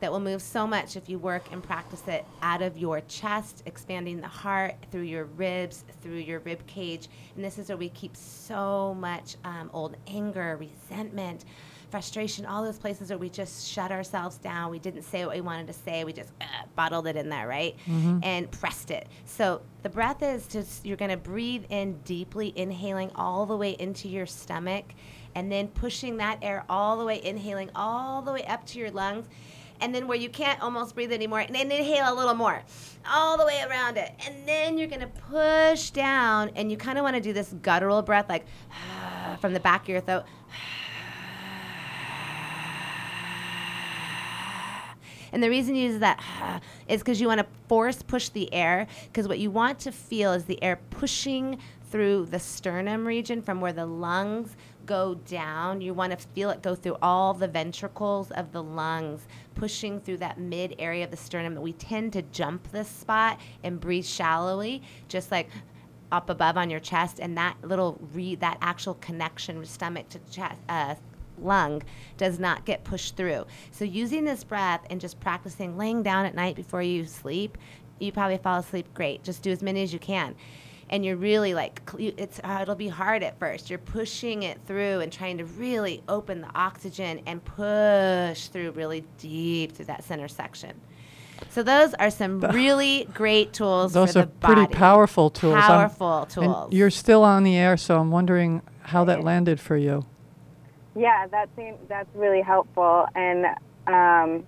[0.00, 3.62] That will move so much if you work and practice it out of your chest,
[3.66, 7.08] expanding the heart through your ribs, through your rib cage.
[7.36, 11.44] And this is where we keep so much um, old anger, resentment,
[11.90, 14.70] frustration, all those places where we just shut ourselves down.
[14.70, 16.04] We didn't say what we wanted to say.
[16.04, 16.44] We just uh,
[16.76, 17.76] bottled it in there, right?
[18.22, 19.06] And pressed it.
[19.26, 23.72] So the breath is just, you're going to breathe in deeply, inhaling all the way
[23.78, 24.84] into your stomach,
[25.34, 28.90] and then pushing that air all the way, inhaling all the way up to your
[28.92, 29.26] lungs.
[29.80, 32.62] And then where you can't almost breathe anymore, and then inhale a little more,
[33.10, 37.04] all the way around it, and then you're gonna push down, and you kind of
[37.04, 38.46] want to do this guttural breath, like
[39.40, 40.24] from the back of your throat.
[45.32, 46.20] And the reason you use that
[46.88, 48.88] is because you want to force push the air.
[49.04, 53.60] Because what you want to feel is the air pushing through the sternum region from
[53.60, 55.80] where the lungs go down.
[55.80, 59.26] You want to feel it go through all the ventricles of the lungs,
[59.60, 61.54] pushing through that mid area of the sternum.
[61.60, 65.50] We tend to jump this spot and breathe shallowly, just like
[66.10, 70.58] up above on your chest, and that little re- that actual connection stomach to chest,
[70.70, 70.94] uh,
[71.38, 71.82] lung
[72.16, 73.44] does not get pushed through.
[73.70, 77.58] So using this breath and just practicing laying down at night before you sleep,
[77.98, 79.22] you probably fall asleep great.
[79.22, 80.34] Just do as many as you can.
[80.92, 83.70] And you're really like it's uh, it'll be hard at first.
[83.70, 89.04] You're pushing it through and trying to really open the oxygen and push through really
[89.16, 90.72] deep through that center section.
[91.48, 93.92] So those are some really great tools.
[93.92, 95.54] Those for are the pretty powerful tools.
[95.54, 96.72] I'm- Powerful And tools.
[96.72, 100.04] you're still on the air, so I'm wondering how that landed for you.
[100.96, 103.06] Yeah, that seems that's really helpful.
[103.14, 103.46] And
[103.86, 104.44] um,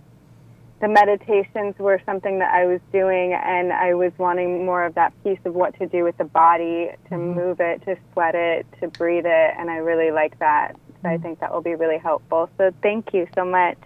[0.83, 5.13] the meditations were something that I was doing, and I was wanting more of that
[5.23, 7.39] piece of what to do with the body, to mm-hmm.
[7.39, 10.73] move it, to sweat it, to breathe it, and I really like that.
[10.73, 11.23] So I mm-hmm.
[11.23, 12.51] think that will be really helpful.
[12.59, 13.79] So thank you so much.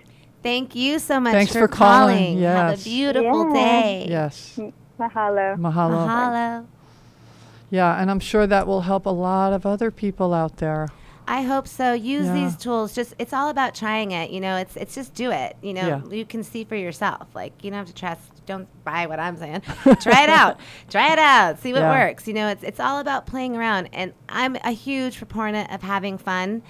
[0.43, 2.17] Thank you so much Thanks for, for calling.
[2.17, 2.43] calling.
[2.43, 2.85] Have a Yes.
[2.85, 3.53] beautiful Yeah.
[3.53, 4.07] day.
[4.09, 4.59] Yes.
[4.99, 5.57] Mahalo.
[5.59, 6.07] Mahalo.
[6.09, 6.67] Mahalo.
[7.69, 10.89] Yeah, and I'm sure that will help a lot of other people out there.
[11.29, 11.93] I hope so.
[11.93, 12.35] Use Yeah.
[12.35, 12.95] these tools.
[12.95, 14.31] Just it's all about trying it.
[14.31, 15.57] You know, it's it's just do it.
[15.61, 16.01] You know, Yeah.
[16.17, 17.27] you can see for yourself.
[17.35, 18.21] Like you don't have to trust.
[18.47, 19.61] Don't buy what I'm saying.
[20.01, 20.59] Try it out.
[20.89, 21.59] Try it out.
[21.59, 22.07] See what Yeah.
[22.07, 22.29] works.
[22.29, 23.89] You know, it's it's all about playing around.
[23.93, 26.63] And I'm a huge proponent of having fun.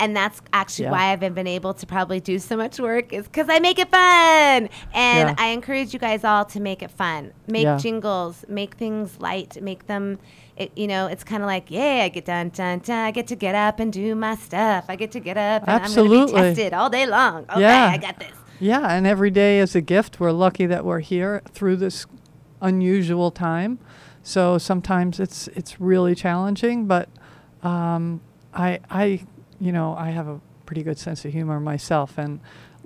[0.00, 0.92] And that's actually Yeah.
[0.92, 3.78] why I've been, been able to probably do so much work is because I make
[3.78, 4.68] it fun.
[4.94, 5.34] And Yeah.
[5.38, 7.32] I encourage you guys all to make it fun.
[7.46, 7.76] Make Yeah.
[7.76, 10.18] jingles, make things light, make them,
[10.56, 13.04] it, you know, it's kind of like, yeah, I get done, done, done.
[13.04, 14.86] I get to get up and do my stuff.
[14.88, 16.16] I get to get up and I'm Absolutely.
[16.16, 17.44] going to be tested all day long.
[17.50, 17.90] Okay, Yeah.
[17.92, 18.32] I got this.
[18.58, 20.18] Yeah, and every day is a gift.
[20.20, 22.06] We're lucky that we're here through this
[22.60, 23.78] unusual time.
[24.22, 27.08] So sometimes it's it's really challenging, but
[27.62, 28.20] um,
[28.52, 29.22] I I
[29.60, 32.40] you know I have a pretty good sense of humor myself, and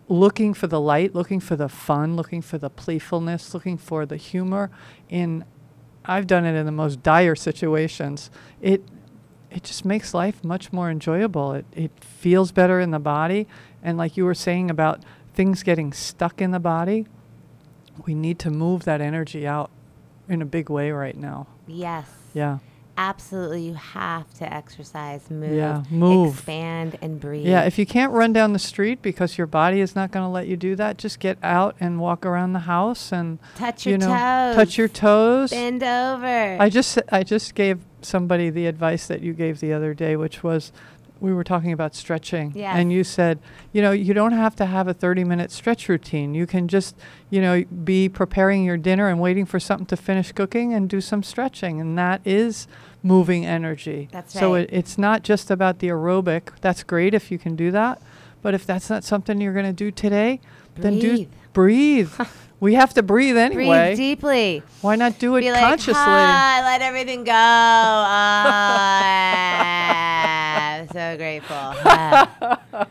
[0.08, 4.16] looking for the light, looking for the fun, looking for the playfulness, looking for the
[4.16, 4.70] humor
[5.08, 5.44] in.
[6.06, 8.30] I've done it in the most dire situations.
[8.60, 8.82] It
[9.50, 11.52] it just makes life much more enjoyable.
[11.52, 13.46] It it feels better in the body,
[13.82, 15.02] and like you were saying about
[15.34, 17.06] things getting stuck in the body,
[18.06, 19.70] we need to move that energy out
[20.28, 21.46] in a big way right now.
[21.66, 22.08] Yes.
[22.32, 22.58] Yeah.
[22.96, 23.62] Absolutely.
[23.62, 26.34] You have to exercise, move, Yeah, move.
[26.34, 27.46] expand, and breathe.
[27.46, 30.28] Yeah, if you can't run down the street because your body is not going to
[30.30, 33.90] let you do that, just get out and walk around the house and touch you
[33.90, 34.56] your know toes.
[34.56, 35.50] touch your toes.
[35.50, 36.56] Bend over.
[36.60, 40.42] I just I just gave somebody the advice that you gave the other day, which
[40.42, 40.70] was
[41.20, 42.74] we were talking about stretching, Yes.
[42.76, 43.38] and you said,
[43.72, 46.34] you know, you don't have to have a 30-minute stretch routine.
[46.34, 46.96] You can just,
[47.30, 51.00] you know, be preparing your dinner and waiting for something to finish cooking and do
[51.00, 52.66] some stretching, and that is
[53.02, 54.08] moving energy.
[54.12, 54.64] That's So right.
[54.64, 56.50] it, it's not just about the aerobic.
[56.60, 58.02] That's great if you can do that,
[58.42, 60.40] but if that's not something you're going to do today,
[60.76, 61.52] then do Breathe.
[61.52, 62.12] breathe.
[62.60, 63.94] we have to breathe anyway.
[63.94, 64.62] Breathe deeply.
[64.80, 65.94] Why not do it Be like, consciously?
[65.96, 67.32] "Ah, let everything go.
[67.32, 69.53] Ah, so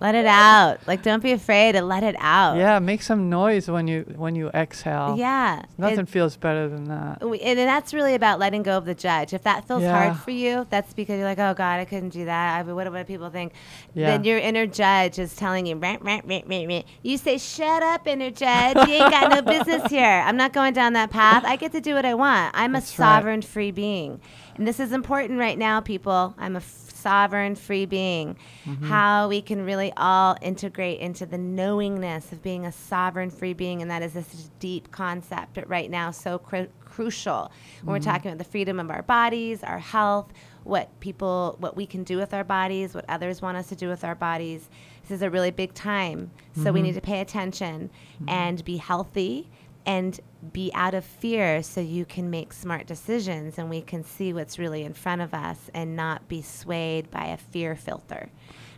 [0.00, 0.78] let it out.
[0.86, 2.56] Like, don't be afraid to let it out.
[2.56, 5.16] Yeah, make some noise when you when you exhale.
[5.18, 5.62] Yeah.
[5.76, 7.28] Nothing It- feels better than that.
[7.28, 9.34] we- and that's really about letting go of the judge.
[9.34, 9.90] If that feels Yeah.
[10.04, 12.60] hard for you, that's because you're like, oh God, I couldn't do that.
[12.60, 13.52] I mean, what what do people think?
[13.92, 14.06] Yeah.
[14.06, 17.82] Then your inner judge is telling you, "Rah, rah, rah, rah, rah." you say, shut
[17.82, 18.76] up, inner judge.
[18.88, 20.22] You ain't got no business here.
[20.24, 21.42] I'm not going down that path.
[21.44, 22.52] I get to do what I want.
[22.54, 23.16] I'm That's a right.
[23.16, 24.20] sovereign, free being,
[24.56, 26.34] and this is important right now, people.
[26.38, 26.60] I'm a
[26.98, 28.36] sovereign, free being.
[28.64, 28.86] Mm-hmm.
[28.86, 33.82] How we can really all integrate into the knowingness of being a sovereign, free being,
[33.82, 37.50] and that is this deep concept, but right now so cru- crucial
[37.82, 38.10] when we're mm-hmm.
[38.10, 40.32] talking about the freedom of our bodies, our health,
[40.64, 43.88] what people, what we can do with our bodies, what others want us to do
[43.88, 44.68] with our bodies.
[45.02, 46.88] This is a really big time, so we mm-hmm.
[46.88, 48.28] need to pay attention mm-hmm.
[48.28, 49.48] and be healthy
[49.88, 50.20] and
[50.52, 54.58] be out of fear so you can make smart decisions and we can see what's
[54.58, 58.30] really in front of us and not be swayed by a fear filter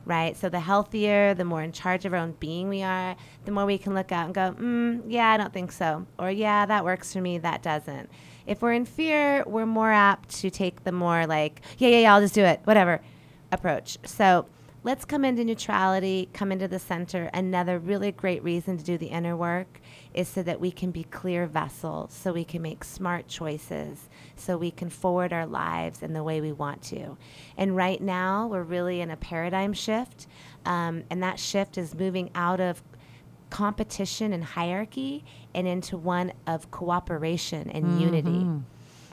[0.07, 3.51] right so the healthier the more in charge of our own being we are the
[3.51, 6.64] more we can look out and go mm, yeah i don't think so or yeah
[6.64, 8.09] that works for me that doesn't
[8.46, 12.14] if we're in fear we're more apt to take the more like yeah yeah yeah
[12.14, 13.03] i'll just do it whatever
[13.53, 14.46] approach so
[14.83, 17.31] let's come into neutrality, come into the center.
[17.35, 19.81] Another really great reason to do the inner work
[20.12, 24.57] is so that we can be clear vessels, so we can make smart choices, so
[24.57, 27.16] we can forward our lives in the way we want to.
[27.57, 30.27] And right now, we're really in a paradigm shift,
[30.66, 32.83] um, and that shift is moving out of
[33.51, 38.46] competition and hierarchy and into one of cooperation and unity.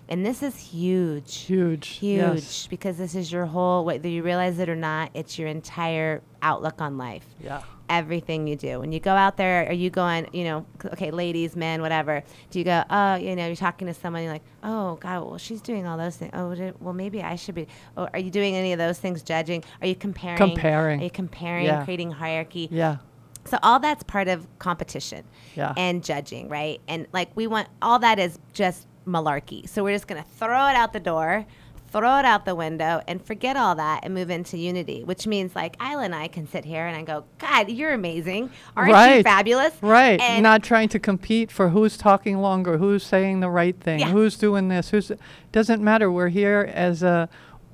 [0.09, 1.39] And this is huge.
[1.39, 1.87] Huge.
[1.87, 2.21] Huge.
[2.21, 2.67] Yes.
[2.67, 6.81] Because this is your whole, whether you realize it or not, it's your entire outlook
[6.81, 7.25] on life.
[7.43, 7.61] Yeah.
[7.89, 8.79] Everything you do.
[8.79, 12.21] When you go out there, are you going, you know, okay, ladies, men, whatever.
[12.49, 15.37] Do you go, oh, you know, you're talking to someone, you're like, oh, God, well,
[15.37, 16.31] she's doing all those things.
[16.33, 17.67] Oh, did- well, maybe I should be.
[17.95, 19.63] Oh, are you doing any of those things, judging?
[19.81, 20.37] Are you comparing?
[20.37, 20.99] Comparing.
[20.99, 21.83] Are you comparing, Yeah.
[21.85, 22.67] creating hierarchy?
[22.71, 22.97] Yeah.
[23.45, 25.23] So all that's part of competition
[25.55, 25.73] Yeah.
[25.77, 26.81] and judging, right?
[26.89, 29.69] And like we want all that is just malarkey.
[29.69, 31.45] So we're just gonna throw it out the door,
[31.89, 35.03] throw it out the window, and forget all that and move into unity.
[35.03, 38.49] Which means like Isla and I can sit here and I go, God, you're amazing.
[38.75, 39.73] Aren't you fabulous?
[39.81, 40.19] Right.
[40.19, 44.11] And Not trying to compete for who's talking longer, who's saying the right thing, Yeah.
[44.11, 45.11] who's doing this, who's
[45.51, 46.11] doesn't matter.
[46.11, 47.29] We're here as a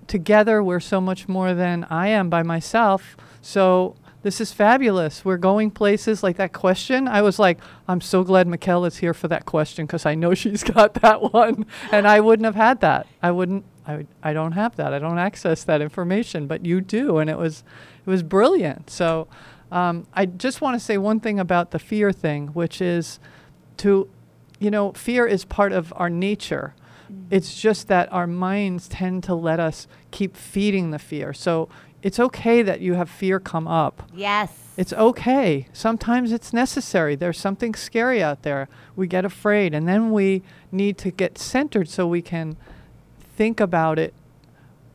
[0.08, 3.16] together we're so much more than I am by myself.
[3.42, 5.26] So this is fabulous.
[5.26, 7.08] We're going places like that question.
[7.08, 10.34] I was like, I'm so glad Michal is here for that question because I know
[10.34, 13.08] she's got that one, and I wouldn't have had that.
[13.22, 13.66] I wouldn't.
[13.88, 14.94] I, I don't have that.
[14.94, 17.64] I don't access that information, but you do, and it was
[18.06, 18.90] it was brilliant.
[18.90, 19.28] So
[19.72, 23.20] um, I just want to say one thing about the fear thing, which is
[23.78, 24.10] to,
[24.60, 26.76] you know, fear is part of our nature.
[27.30, 31.34] It's just that our minds tend to let us keep feeding the fear.
[31.34, 31.70] So
[32.02, 34.10] it's okay that you have fear come up.
[34.14, 34.52] Yes.
[34.78, 35.68] It's okay.
[35.74, 37.16] Sometimes it's necessary.
[37.16, 38.68] There's something scary out there.
[38.96, 40.42] We get afraid, and then we
[40.72, 42.58] need to get centered so we can
[43.36, 44.14] think about it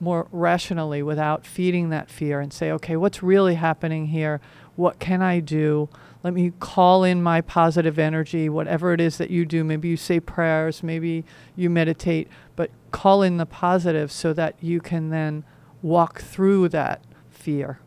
[0.01, 4.40] more rationally without feeding that fear and say, okay, what's really happening here?
[4.77, 5.88] What can I do?
[6.22, 9.64] Let me call in my positive energy, whatever it is that you do.
[9.64, 11.24] Maybe you say prayers, maybe
[11.57, 15.44] you meditate, but call in the positive so that you can then
[15.83, 17.81] walk through that fear.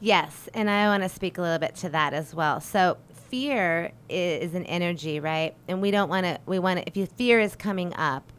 [0.00, 2.60] Yes, and I want to speak a little bit to that as well.
[2.60, 2.98] So
[3.30, 5.54] fear is an energy, right?
[5.68, 6.38] And we don't want to.
[6.46, 6.86] We want to.
[6.86, 8.30] If your fear is coming up,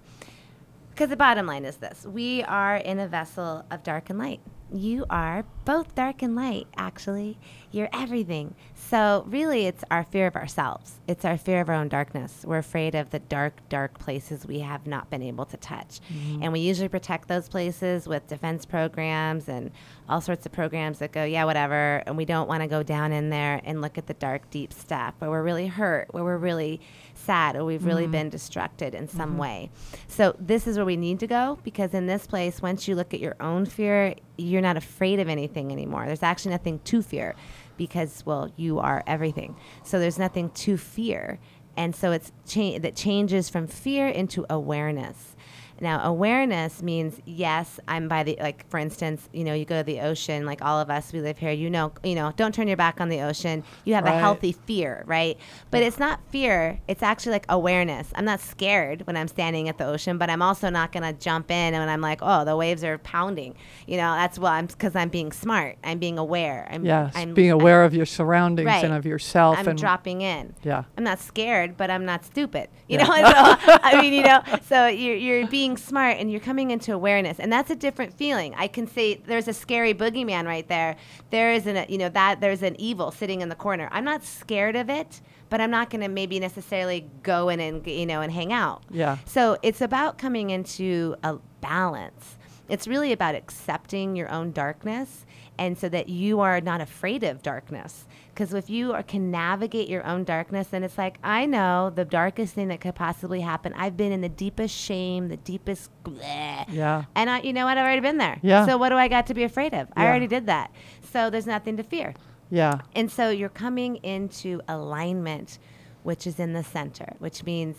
[0.98, 4.40] because the bottom line is this: we are in a vessel of dark and light.
[4.72, 6.68] You are both dark and light.
[6.76, 7.38] Actually,
[7.72, 8.56] you're everything.
[8.76, 11.00] So really, it's our fear of ourselves.
[11.08, 12.44] It's our fear of our own darkness.
[12.46, 16.44] We're afraid of the dark, dark places we have not been able to touch, mm-hmm.
[16.44, 19.72] and we usually protect those places with defense programs and
[20.08, 22.04] all sorts of programs that go, yeah, whatever.
[22.06, 24.72] And we don't want to go down in there and look at the dark, deep
[24.72, 26.80] stuff where we're really hurt, where we're really
[27.14, 28.12] sad, or we've really mm-hmm.
[28.12, 29.40] been distracted in some mm-hmm.
[29.40, 29.72] way.
[30.08, 33.14] So this is where we need to go because in this place, once you look
[33.14, 36.06] at your own fear, you're not afraid of anything anymore.
[36.06, 37.36] There's actually nothing to fear
[37.78, 39.56] because, well, you are everything.
[39.84, 41.40] So there's nothing to fear.
[41.76, 45.36] And so it's cha- that changes from fear into awareness.
[45.80, 49.84] Now, awareness means yes, I'm by the like for instance, you know, you go to
[49.84, 51.52] the ocean, like all of us, we live here.
[51.52, 53.64] You know, you know, don't turn your back on the ocean.
[53.86, 55.38] You have a healthy fear, right?
[55.72, 56.80] But it's not fear.
[56.88, 58.12] It's actually like awareness.
[58.16, 61.52] I'm not scared when I'm standing at the ocean, but I'm also not gonna jump
[61.52, 63.56] in and I'm like, oh, the waves are pounding.
[63.86, 65.78] You know, that's why I'm because I'm being smart.
[65.84, 66.68] I'm being aware.
[66.72, 68.84] I'm Yes, I'm being aware of your surroundings Right.
[68.84, 69.58] and of yourself.
[69.58, 70.54] I'm and dropping in.
[70.64, 70.84] Yeah.
[70.98, 72.70] I'm not scared, but I'm not stupid.
[72.88, 73.06] You Yeah.
[73.06, 76.94] know, so, I mean, you know, so you're, you're being smart and you're coming into
[76.94, 78.54] awareness, and that's a different feeling.
[78.56, 80.96] I can say there's a scary boogeyman right there.
[81.32, 83.90] There is an, you know, that there's an evil sitting in the corner.
[83.92, 87.86] I'm not scared of it, but I'm not going to maybe necessarily go in and
[87.86, 88.84] you know and hang out.
[88.92, 89.18] Yeah.
[89.26, 92.38] So it's about coming into a balance.
[92.70, 95.26] It's really about accepting your own darkness
[95.58, 98.06] and so that you are not afraid of darkness.
[98.38, 102.06] Because if you are, can navigate your own darkness, and it's like, I know the
[102.06, 103.74] darkest thing that could possibly happen.
[103.76, 106.66] I've been in the deepest shame, the deepest bleh.
[106.70, 107.06] Yeah.
[107.16, 107.80] And I, you know what?
[107.80, 108.38] I've already been there.
[108.44, 108.68] Yeah.
[108.68, 109.88] So what do I got to be afraid of?
[109.96, 110.70] I already did that.
[111.02, 112.14] So there's nothing to fear.
[112.52, 112.82] Yeah.
[112.94, 115.58] And so you're coming into alignment,
[116.04, 117.76] which is in the center, which means,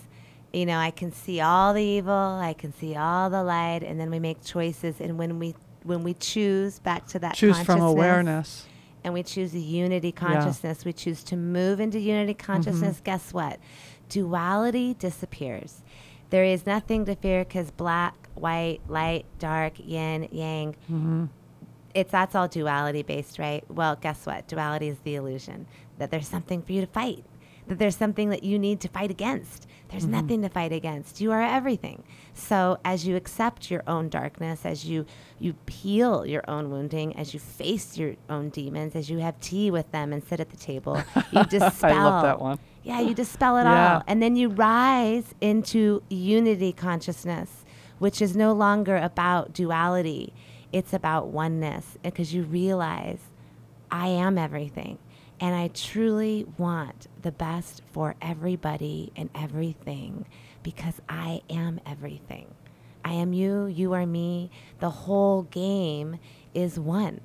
[0.53, 4.01] you know, I can see all the evil, I can see all the light, and
[4.01, 5.01] then we make choices.
[5.01, 8.67] And when we when we choose back to that Choose from awareness.
[9.09, 12.53] And we choose unity consciousness, we choose to move into unity Mm-hmm.
[12.53, 13.59] consciousness, guess what?
[14.11, 15.83] Duality disappears.
[16.31, 21.25] There is nothing to fear because black, white, light, dark, yin, yang, Mm-hmm.
[21.95, 23.65] it's that's all duality based, right?
[23.71, 24.47] Well, guess what?
[24.47, 25.67] Duality is the illusion
[25.97, 27.25] that there's something for you to fight.
[27.67, 29.67] that there's something that you need to fight against.
[29.89, 30.13] There's mm-hmm.
[30.13, 31.21] nothing to fight against.
[31.21, 32.03] You are everything.
[32.35, 35.07] So as you accept your own darkness, as you
[35.39, 39.71] you heal your own wounding, as you face your own demons, as you have tea
[39.71, 41.93] with them and sit at the table, you dispel.
[41.93, 42.59] I love that one.
[42.83, 43.95] Yeah, you dispel it Yeah.
[43.97, 44.03] all.
[44.07, 47.65] And then you rise into unity consciousness,
[47.99, 50.33] which is no longer about duality.
[50.73, 53.21] It's about oneness because you realize
[53.91, 54.99] I am everything.
[55.41, 60.27] And I truly want the best for everybody and everything
[60.63, 62.55] because I am everything.
[63.05, 64.51] I am you, you are me.
[64.81, 66.19] The whole game
[66.55, 67.21] is one.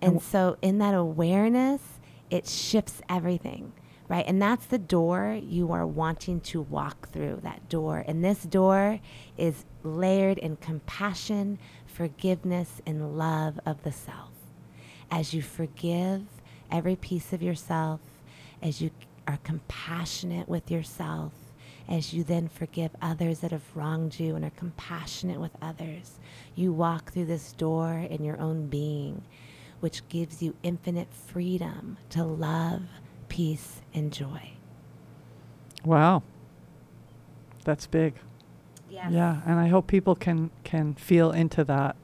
[0.00, 1.80] And so, in that awareness,
[2.30, 3.72] it shifts everything,
[4.08, 4.24] right?
[4.28, 8.04] And that's the door you are wanting to walk through that door.
[8.06, 9.00] And this door
[9.36, 14.30] is layered in compassion, forgiveness, and love of the self.
[15.10, 16.22] As you forgive
[16.70, 18.00] every piece of yourself,
[18.62, 18.90] as you
[19.26, 21.32] are compassionate with yourself,
[21.88, 26.18] as you then forgive others that have wronged you and are compassionate with others,
[26.54, 29.22] you walk through this door in your own being,
[29.80, 32.82] which gives you infinite freedom to love,
[33.28, 34.50] peace, and joy.
[35.84, 36.22] Wow.
[37.64, 38.14] That's big.
[38.90, 39.12] Yes.
[39.12, 41.96] Yeah, and I hope people can can feel into that.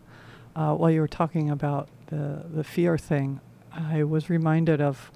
[0.55, 3.41] Uh, while you were talking about the the fear thing,
[3.77, 5.11] I was reminded of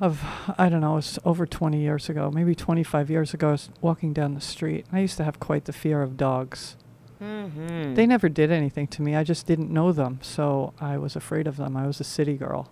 [0.00, 0.24] of
[0.58, 3.48] I don't know, it was over 20 years ago, maybe 25 years ago.
[3.48, 4.86] I was walking down the street.
[4.92, 6.76] I used to have quite the fear of dogs.
[7.22, 7.94] Mm-hmm.
[7.94, 9.14] They never did anything to me.
[9.14, 11.76] I just didn't know them, so I was afraid of them.
[11.76, 12.70] I was a city girl.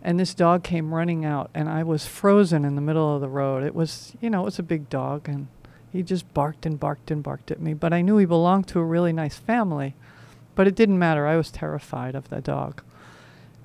[0.00, 3.28] And this dog came running out, and I was frozen in the middle of the
[3.28, 3.64] road.
[3.64, 5.48] It was, you know, it was a big dog, and
[5.92, 7.74] he just barked and barked and barked at me.
[7.74, 9.94] But I knew he belonged to a really nice family.
[10.54, 11.26] But it didn't matter.
[11.26, 12.82] I was terrified of the dog.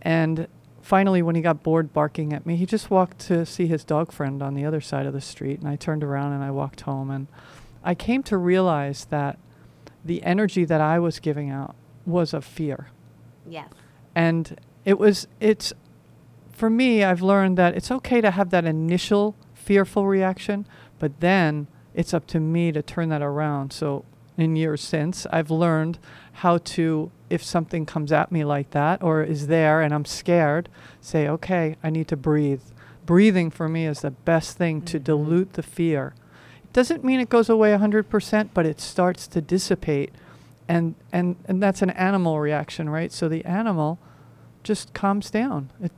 [0.02, 0.48] And
[0.82, 4.12] finally, when he got bored barking at me, he just walked to see his dog
[4.12, 5.60] friend on the other side of the street.
[5.60, 7.10] And I turned around and I walked home.
[7.12, 7.28] And
[7.84, 9.38] I came to realize that
[10.04, 11.76] the energy that I was giving out
[12.06, 12.90] was of fear.
[13.48, 13.70] Yes.
[14.16, 15.74] And it was, it's,
[16.52, 20.66] for me, I've learned that it's okay to have that initial fearful reaction,
[20.98, 23.72] but then it's up to me to turn that around.
[23.72, 24.06] So,
[24.38, 26.00] in years since, I've learned
[26.34, 30.70] how to, if something comes at me like that or is there and I'm scared,
[31.02, 32.62] say, okay, I need to breathe.
[33.06, 35.04] Breathing for me is the best thing to Mhm.
[35.04, 36.14] dilute the fear.
[36.64, 40.12] It doesn't mean it goes away 100%, but it starts to dissipate.
[40.68, 43.12] And, and, and that's an animal reaction, right?
[43.12, 43.98] So the animal
[44.64, 45.72] just calms down.
[45.82, 45.92] It,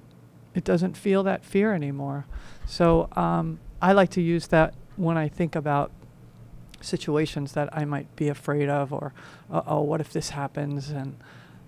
[0.56, 2.26] it doesn't feel that fear anymore.
[2.66, 5.92] So um, I like to use that when I think about
[6.82, 9.14] situations that I might be afraid of, or
[9.52, 11.18] uh oh, what if this happens, and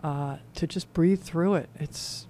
[0.04, 1.70] uh, to just breathe through it.
[1.80, 2.28] It's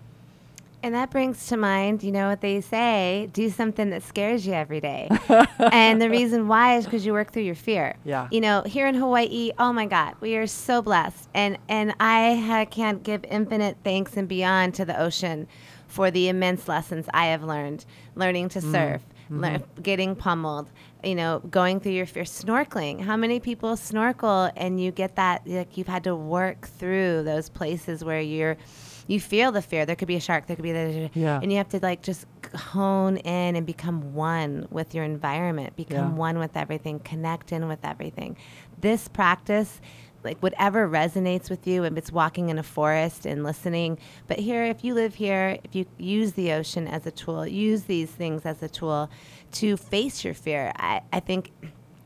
[0.83, 4.53] And that brings to mind, you know what they say, do something that scares you
[4.53, 5.09] every day.
[5.59, 7.95] and the reason why is because you work through your fear.
[8.03, 8.27] Yeah.
[8.31, 11.29] You know, here in Hawaii, oh my God, we are so blessed.
[11.33, 15.47] And and I ha- can't give infinite thanks and beyond to the ocean
[15.87, 19.81] for the immense lessons I have learned, learning to surf, lear- mm-hmm.
[19.81, 20.69] getting pummeled,
[21.03, 23.01] you know, going through your fear, snorkeling.
[23.01, 27.49] How many people snorkel and you get that like you've had to work through those
[27.49, 28.57] places where you're
[29.05, 29.85] you feel the fear.
[29.85, 30.47] There could be a shark.
[30.47, 31.39] There could be the Yeah.
[31.41, 36.11] and you have to like just hone in and become one with your environment, become
[36.11, 36.17] Yeah.
[36.17, 38.37] one with everything, connect in with everything.
[38.79, 39.81] This practice,
[40.23, 43.97] like whatever resonates with you, if it's walking in a forest and listening.
[44.27, 47.83] But here, if you live here, if you use the ocean as a tool, use
[47.83, 49.09] these things as a tool
[49.53, 50.71] to face your fear.
[50.77, 51.51] I, I think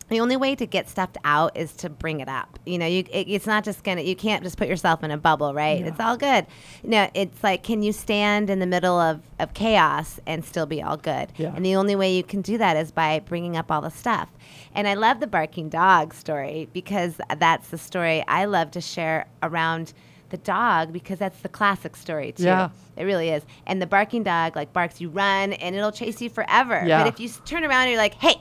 [0.10, 2.60] the only way to get stuff out is to bring it up.
[2.66, 4.01] You know, you it, it's not just gonna.
[4.01, 5.80] You can't just put yourself in a bubble, right?
[5.82, 5.88] Yeah.
[5.88, 6.45] It's all good.
[6.84, 10.82] No, it's like, can you stand in the middle of of chaos and still be
[10.82, 11.32] all good?
[11.38, 11.53] Yeah.
[11.55, 14.30] And the only way you can do that is by bringing up all the stuff.
[14.74, 19.28] And I love the barking dog story because that's the story I love to share
[19.43, 19.93] around
[20.30, 22.43] the dog because that's the classic story too.
[22.43, 22.70] Yeah.
[22.97, 23.43] It really is.
[23.66, 26.84] And the barking dog like barks, you run, and it'll chase you forever.
[26.86, 27.03] Yeah.
[27.03, 28.36] But if you s- turn around, and you're like, "Hey,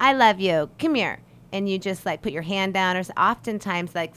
[0.00, 0.70] I love you.
[0.78, 1.18] Come here,"
[1.52, 4.12] and you just like put your hand down, or oftentimes like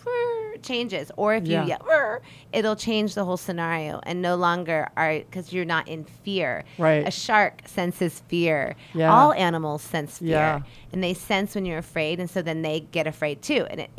[0.64, 1.12] changes.
[1.18, 1.62] Or if Yeah.
[1.64, 2.20] you yell,
[2.52, 6.64] it'll change the whole scenario, and no longer are because you're not in fear.
[6.80, 7.08] Right.
[7.08, 8.76] A shark senses fear.
[8.94, 9.14] Yeah.
[9.14, 10.60] All animals sense fear, Yeah.
[10.92, 13.90] and they sense when you're afraid, and so then they get afraid too, and it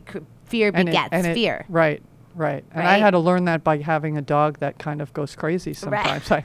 [0.47, 1.65] fear and it- begets and it- fear.
[1.69, 2.03] right,
[2.35, 2.65] right.
[2.73, 5.71] And I had to learn that by having a dog that kind of goes crazy
[5.71, 5.77] Right.
[5.77, 6.31] sometimes.
[6.33, 6.45] I,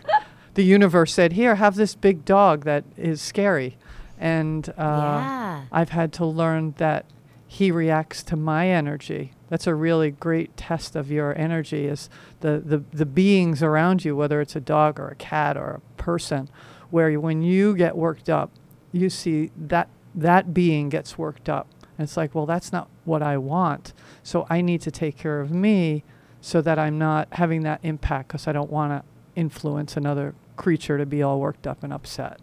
[0.54, 3.78] the universe said, "Here, have this big dog that is scary,"
[4.24, 5.62] and uh, Yeah.
[5.72, 7.06] I've had to learn that
[7.46, 9.34] he reacts to my energy.
[9.50, 12.10] That's a really great test of your energy is
[12.40, 16.02] the, the, the beings around you, whether it's a dog or a cat or a
[16.02, 16.50] person,
[16.90, 18.50] where you, when you get worked up,
[18.94, 21.68] you see that that being gets worked up.
[21.98, 23.94] And it's like, well, that's not what I want.
[24.24, 26.04] So I need to take care of me
[26.40, 29.04] so that I'm not having that impact because I don't want to
[29.36, 32.40] influence another creature to be all worked up and upset.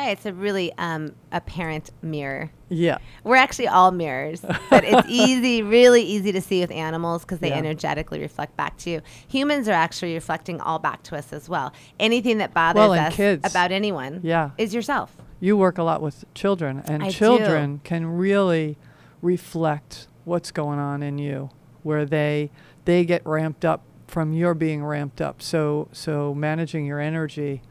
[0.00, 0.12] Right.
[0.12, 2.50] It's a really um, apparent mirror.
[2.70, 2.98] Yeah.
[3.22, 4.40] We're actually all mirrors,
[4.70, 7.56] but it's easy, really easy to see with animals because they Yeah.
[7.58, 9.00] energetically reflect back to you.
[9.28, 11.72] Humans are actually reflecting all back to us as well.
[11.98, 13.42] Anything that bothers Well, us kids.
[13.50, 14.50] about anyone Yeah.
[14.56, 15.14] is yourself.
[15.38, 17.12] You work a lot with children, and I do.
[17.12, 18.78] children can really
[19.20, 21.50] reflect what's going on in you,
[21.82, 22.50] where they
[22.86, 25.42] they get ramped up from your being ramped up.
[25.42, 27.62] So so managing your energy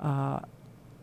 [0.00, 0.40] uh,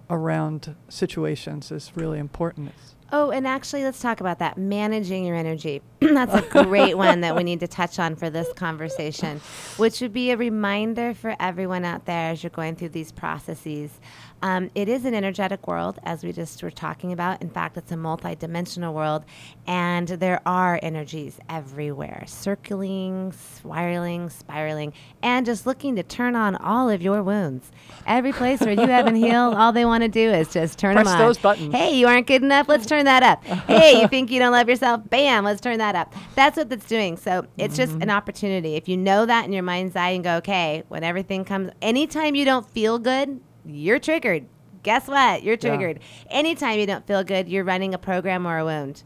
[0.10, 2.74] around situations is really important.
[3.12, 5.82] Oh, and actually, let's talk about that managing your energy.
[5.99, 9.41] That's a great one that we need to touch on for this conversation,
[9.78, 13.99] which would be a reminder for everyone out there as you're going through these processes.
[14.41, 17.41] Um, it is an energetic world, as we just were talking about.
[17.41, 19.25] In fact, it's a multidimensional world,
[19.65, 26.89] and there are energies everywhere circling, swirling, spiraling, and just looking to turn on all
[26.89, 27.71] of your wounds.
[28.05, 31.07] Every place where you haven't healed, all they want to do is just turn Press
[31.07, 31.27] them on.
[31.27, 31.73] those buttons.
[31.73, 32.69] Hey, you aren't good enough.
[32.69, 33.43] Let's turn that up.
[33.65, 35.01] Hey, you think you don't love yourself?
[35.09, 36.13] Bam, let's turn that up.
[36.36, 37.17] That's what that's doing.
[37.17, 38.01] So it's just Mm-hmm.
[38.03, 38.75] an opportunity.
[38.75, 42.36] If you know that in your mind's eye and go, okay, when everything comes, anytime
[42.36, 44.45] you don't feel good, you're triggered.
[44.84, 45.43] Guess what?
[45.43, 45.70] You're Yeah.
[45.70, 45.99] triggered.
[46.30, 49.03] Anytime you don't feel good, you're running a program or a wound.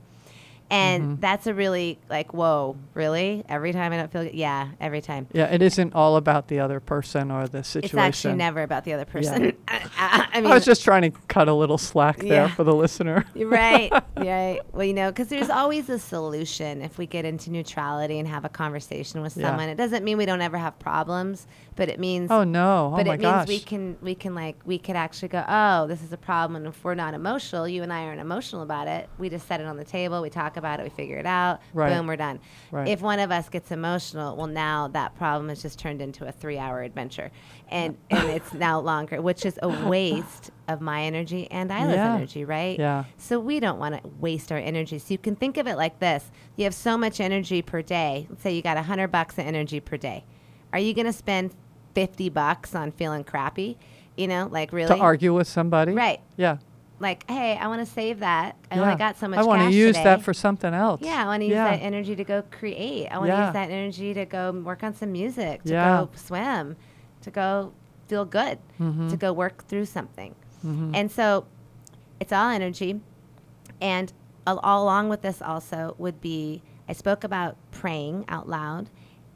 [0.71, 1.21] And Mm-hmm.
[1.21, 3.43] that's a really like, whoa, really?
[3.49, 4.35] Every time I don't feel good?
[4.35, 5.25] Yeah, every time.
[5.33, 7.97] yeah, it isn't all about the other person or the situation.
[7.97, 9.53] It's actually never about the other person.
[9.67, 12.47] I, I mean, I was just trying to cut a little slack there Yeah.
[12.53, 13.25] for the listener.
[13.35, 13.91] Right.
[14.17, 14.59] right.
[14.71, 18.45] Well, you know, because there's always a solution if we get into neutrality and have
[18.45, 19.47] a conversation with Yeah.
[19.47, 19.69] someone.
[19.69, 21.47] It doesn't mean we don't ever have problems,
[21.79, 22.29] but it means.
[22.29, 22.91] Oh no!
[22.93, 23.47] Oh but my it gosh!
[23.47, 26.57] means we can we can like we could actually go oh this is a problem
[26.57, 29.61] and if we're not emotional you and I aren't emotional about it we just set
[29.61, 31.89] it on the table we talk about it we figure it out Right.
[31.95, 32.87] boom we're done Right.
[32.89, 36.31] if one of us gets emotional well now that problem has just turned into a
[36.33, 37.31] three hour adventure
[37.69, 42.13] and and it's now longer which is a waste of my energy and Isla's Yeah.
[42.15, 43.05] energy right Yeah.
[43.17, 44.99] so we don't want to waste our energy.
[44.99, 48.27] So you can think of it like this: you have so much energy per day.
[48.29, 50.25] Let's say you got a hundred bucks of energy per day.
[50.73, 51.55] Are you going to spend
[51.93, 53.77] fifty bucks on feeling crappy?
[54.17, 55.93] You know, like really to argue with somebody.
[55.93, 56.19] Right.
[56.37, 56.57] Yeah.
[57.01, 58.57] Like, hey, I want to save that.
[58.69, 58.81] I yeah.
[58.81, 59.39] only got so much.
[59.39, 60.03] I want to use today.
[60.03, 60.99] that for something else.
[61.01, 61.71] Yeah, I want to use Yeah.
[61.71, 63.07] that energy to go create.
[63.07, 63.45] I want to Yeah.
[63.45, 66.75] use that energy to go work on some music, to go swim,
[67.21, 67.71] to go
[68.07, 69.07] feel good, Mm-hmm.
[69.09, 70.35] to go work through something.
[70.61, 71.45] And so
[72.19, 72.99] it's all energy.
[73.79, 74.11] And
[74.45, 78.89] al- all along with this also would be I spoke about praying out loud.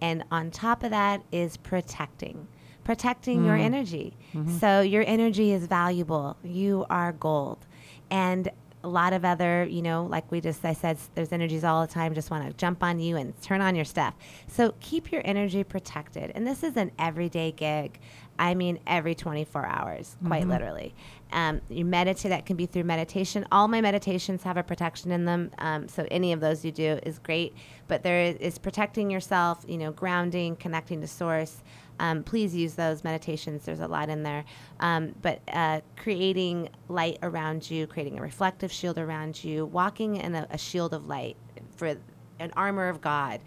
[0.04, 2.50] And on top of that is protecting,
[2.84, 3.74] protecting your mm-hmm.
[3.74, 4.18] energy.
[4.34, 4.58] Mm-hmm.
[4.58, 6.36] So your energy is valuable.
[6.44, 7.66] You are gold.
[8.12, 8.52] And
[8.84, 11.92] a lot of other, you know, like we just, I said, there's energies all the
[11.92, 14.14] time, just want to jump on you and turn on your stuff.
[14.50, 16.34] So keep your energy protected.
[16.36, 17.98] And this is an everyday gig.
[18.38, 20.52] I mean, every 24 hours, quite mm-hmm.
[20.52, 20.94] literally.
[21.34, 23.46] Um, you meditate, that can be through meditation.
[23.52, 25.52] All my meditations have a protection in them.
[25.58, 27.56] Um, so any of those you do is great.
[27.88, 31.64] But there is, is protecting yourself, you know, grounding, connecting to source.
[32.00, 33.66] Um, please use those meditations.
[33.66, 34.46] There's a lot in there.
[34.80, 40.36] Um, but uh, creating light around you, creating a reflective shield around you, walking in
[40.36, 41.36] a, a shield of light
[41.76, 41.98] for
[42.40, 43.42] an armor of God,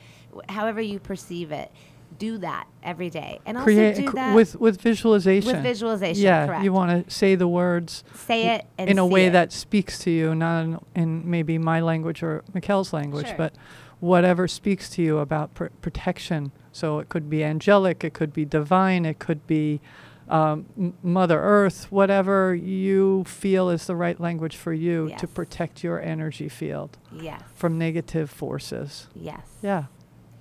[0.48, 1.70] however you perceive it.
[2.18, 5.52] Do that every day, and Create also do that with with visualization.
[5.52, 6.22] with visualization.
[6.22, 6.64] Yeah, correct.
[6.64, 9.30] you want to say the words say it in a way it.
[9.32, 13.36] that speaks to you, not in, in maybe my language or Michal's language, Sure.
[13.36, 13.54] but
[14.00, 16.52] whatever speaks to you about pr- protection.
[16.72, 19.80] So it could be angelic, it could be divine, it could be
[20.28, 25.82] um, M- Mother Earth, whatever you feel is the right language for you to protect
[25.84, 29.06] your energy field yes, from negative forces.
[29.14, 29.84] yes, Yeah,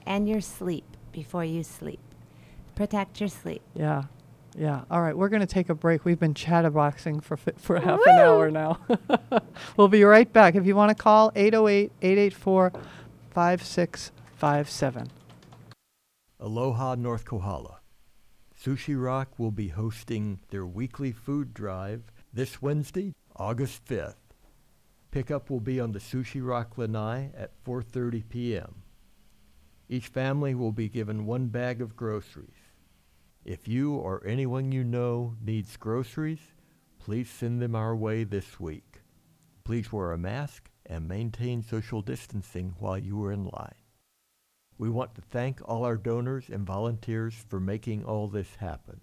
[0.05, 1.99] and your sleep before you sleep.
[2.75, 3.61] Protect your sleep.
[3.73, 4.03] yeah,
[4.53, 4.83] yeah.
[4.91, 6.03] All right, we're going to take a break.
[6.03, 8.79] We've been chatterboxing for fi- for half an hour now.
[9.77, 10.55] we'll be right back.
[10.55, 12.73] If you want to call 808 884
[13.31, 15.09] 5657.
[16.39, 17.79] Aloha North Kohala.
[18.61, 24.15] Sushi Rock will be hosting their weekly food drive this Wednesday, August 5th.
[25.11, 28.81] Pickup will be on the Sushi Rock Lanai at 4:30 p.m.
[29.87, 32.71] Each family will be given one bag of groceries.
[33.43, 36.53] If you or anyone you know needs groceries,
[36.97, 39.01] please send them our way this week.
[39.63, 43.75] Please wear a mask and maintain social distancing while you are in line.
[44.77, 49.01] We want to thank all our donors and volunteers for making all this happen.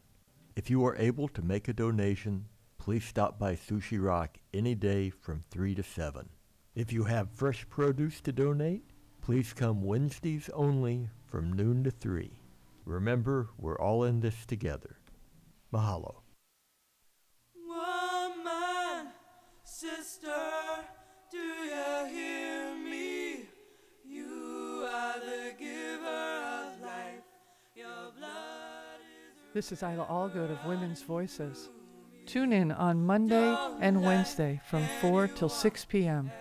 [0.56, 5.10] If you are able to make a donation, please stop by Sushi Rock any day
[5.10, 6.28] from 3 to 7.
[6.74, 8.91] If you have fresh produce to donate,
[9.22, 12.30] please come Wednesdays only from noon to 3.
[12.84, 14.96] Remember, we're all in this together.
[15.72, 16.16] Mahalo.
[17.66, 19.12] Woman,
[19.62, 20.34] sister,
[21.30, 23.44] do you hear me?
[24.04, 27.22] You are the giver of life.
[27.76, 28.98] Your blood
[29.54, 31.70] is This is Isla Allgood of Women's Voices.
[32.26, 36.32] Tune in on Monday and Wednesday from 4 till 6 p.m.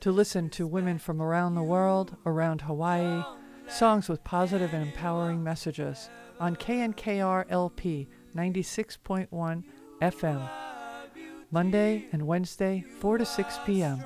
[0.00, 3.22] to listen to women from around the world, around Hawaii,
[3.68, 9.64] songs with positive and empowering messages on KNKR LP 96.1
[10.00, 10.50] FM.
[11.50, 14.02] Monday and Wednesday, 4 to 6 p.m.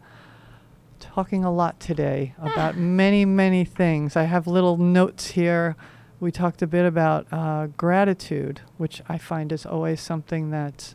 [1.00, 4.16] talking a lot today about many, many things.
[4.16, 5.76] I have little notes here.
[6.20, 10.94] We talked a bit about uh, gratitude, which I find is always something that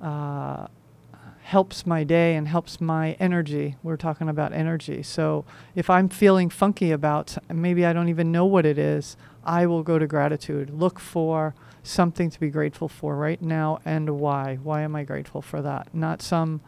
[0.00, 0.68] uh,
[1.42, 3.76] helps my day and helps my energy.
[3.82, 5.02] We're talking about energy.
[5.02, 9.66] So if I'm feeling funky about, maybe I don't even know what it is, I
[9.66, 10.70] will go to gratitude.
[10.70, 14.56] Look for something to be grateful for right now and why.
[14.62, 15.92] Why am I grateful for that?
[15.92, 16.60] Not some,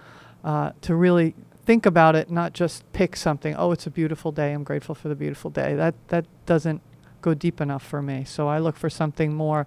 [0.42, 3.54] uh, to really think about it, not just pick something.
[3.56, 4.52] Oh, it's a beautiful day.
[4.52, 5.74] I'm grateful for the beautiful day.
[5.74, 6.82] That that doesn't
[7.22, 8.24] go deep enough for me.
[8.24, 9.66] So I look for something more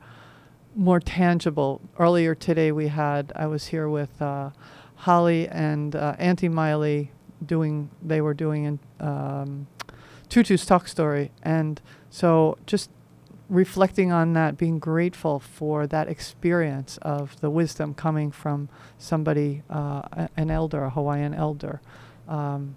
[0.76, 1.82] more tangible.
[1.98, 4.52] Earlier today, we had I was here with uh,
[4.98, 7.12] Holly and uh, Auntie Miley
[7.46, 7.90] doing.
[8.02, 9.68] They were doing in, um,
[10.30, 11.80] Tutu's talk story, and
[12.10, 12.90] so just
[13.50, 18.68] reflecting on that, being grateful for that experience of the wisdom coming from
[18.98, 21.80] somebody, uh, a- an elder, a Hawaiian elder.
[22.28, 22.76] Um,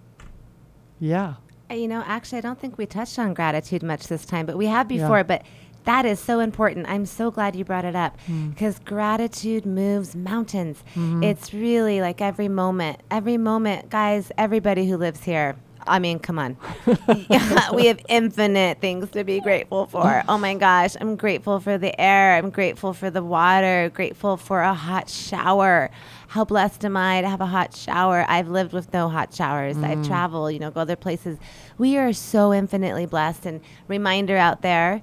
[0.99, 1.35] yeah,
[1.69, 4.57] Uh, You know, actually, I don't think we touched on gratitude much this time, but
[4.57, 5.03] we have Yeah.
[5.03, 5.23] before.
[5.23, 5.43] But
[5.85, 6.87] that is so important.
[6.89, 8.49] I'm so glad you brought it up Mm.
[8.51, 10.83] because gratitude moves mountains.
[10.95, 11.23] Mhm.
[11.23, 15.55] It's really like every moment, every moment, guys, everybody who lives here.
[15.87, 16.57] I mean, come on.
[17.73, 20.23] We have infinite things to be grateful for.
[20.29, 22.35] Oh my gosh, I'm grateful for the air.
[22.37, 23.89] I'm grateful for the water.
[23.93, 25.89] Grateful for a hot shower.
[26.27, 28.25] How blessed am I to have a hot shower?
[28.29, 29.75] I've lived with no hot showers.
[29.77, 31.39] I travel, you know, go other places.
[31.79, 33.47] We are so infinitely blessed.
[33.47, 35.01] And reminder out there,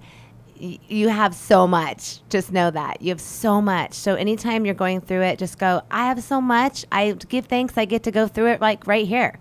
[0.61, 2.21] y- you have so much.
[2.29, 3.95] Just know that you have so much.
[3.95, 5.83] So anytime you're going through it, just go.
[5.91, 6.85] I have so much.
[6.93, 7.77] I give thanks.
[7.79, 9.39] I get to go through it like right here.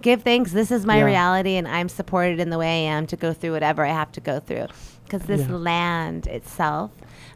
[0.00, 0.52] Give thanks.
[0.52, 1.04] This is my Yeah.
[1.04, 4.10] reality, and I'm supported in the way I am to go through whatever I have
[4.12, 4.66] to go through.
[5.04, 5.56] Because this Yeah.
[5.56, 6.90] land itself,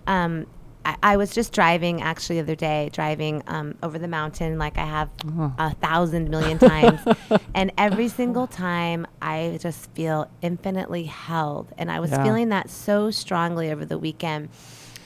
[0.06, 0.46] um,
[0.86, 4.78] I, I was just driving actually the other day, driving um, over the mountain like
[4.78, 5.50] I have Uh-huh.
[5.58, 7.00] a thousand million times.
[7.54, 11.72] and every single time I just feel infinitely held.
[11.76, 12.22] And I was Yeah.
[12.22, 14.48] feeling that so strongly over the weekend.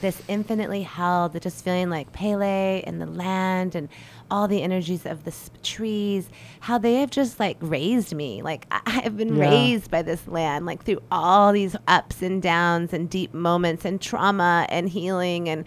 [0.01, 3.87] This infinitely held, just feeling like Pele and the land and
[4.31, 6.29] all the energies of the s- trees,
[6.61, 8.41] how they have just like raised me.
[8.41, 9.49] Like I- I've been Yeah.
[9.49, 14.01] raised by this land, like through all these ups and downs and deep moments and
[14.01, 15.65] trauma and healing and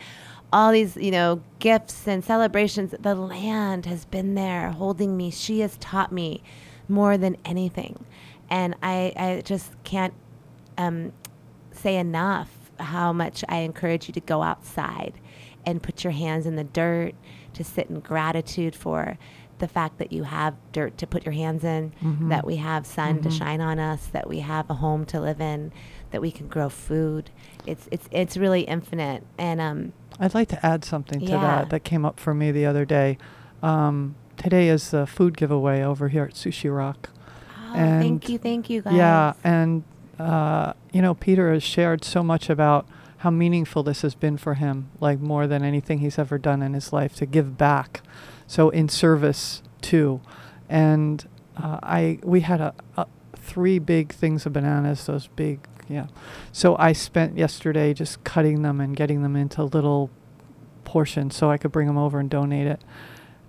[0.52, 2.94] all these, you know, gifts and celebrations.
[3.00, 5.30] The land has been there holding me.
[5.30, 6.42] She has taught me
[6.88, 8.04] more than anything.
[8.50, 10.14] And I, I just can't
[10.76, 11.12] um,
[11.72, 15.14] say enough how much I encourage you to go outside
[15.66, 17.14] and put your hands in the dirt,
[17.54, 19.16] to sit in gratitude for
[19.58, 21.92] the fact that you have dirt to put your hands in,
[22.28, 25.40] that we have sun to shine on us, that we have a home to live
[25.40, 25.72] in,
[26.10, 27.30] that we can grow food.
[27.66, 29.24] It's it's it's really infinite.
[29.38, 31.40] And um, I'd like to add something to Yeah.
[31.40, 33.16] that that came up for me the other day.
[33.62, 37.08] Um, today is the food giveaway over here at Sushi Rock.
[37.56, 38.92] oh, And- thank you, thank you guys.
[38.94, 39.84] Yeah, and
[40.18, 42.86] uh, you know, Peter has shared so much about
[43.18, 46.74] how meaningful this has been for him, like more than anything he's ever done in
[46.74, 48.02] his life to give back.
[48.46, 50.20] So in service too,
[50.68, 56.06] and uh, I we had a, a three big things of bananas, those big yeah.
[56.52, 60.10] So I spent yesterday just cutting them and getting them into little
[60.84, 62.82] portions so I could bring them over and donate it.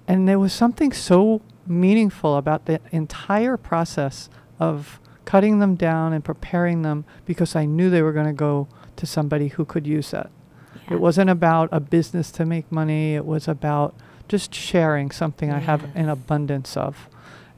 [0.07, 6.23] And there was something so meaningful about the entire process of cutting them down and
[6.23, 10.13] preparing them because I knew they were going to go to somebody who could use
[10.13, 10.29] it.
[10.87, 10.95] Yeah.
[10.95, 13.95] It wasn't about a business to make money, it was about
[14.27, 17.09] just sharing something I have an abundance of.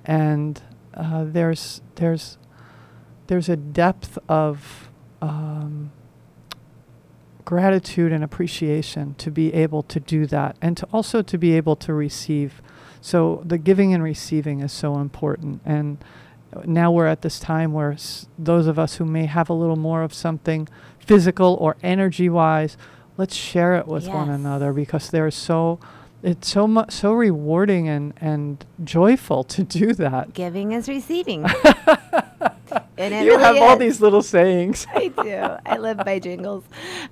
[0.06, 0.62] And
[0.94, 2.38] uh, there's there's
[3.28, 4.90] there's a depth of
[5.22, 5.92] um,
[7.46, 11.76] gratitude and appreciation to be able to do that and to also to be able
[11.76, 12.62] to receive.
[13.00, 15.62] So the giving and receiving is so important.
[15.66, 15.98] And
[16.66, 19.76] now we're at this time where s- those of us who may have a little
[19.76, 20.68] more of something
[21.00, 22.78] physical or energy wise,
[23.18, 25.80] let's share it with one another because there's so
[26.24, 30.34] it's so much so rewarding and and joyful to do that.
[30.34, 31.46] Giving is receiving.
[32.98, 34.88] you really have all these little sayings.
[34.94, 35.58] I do.
[35.66, 36.64] I live by jingles.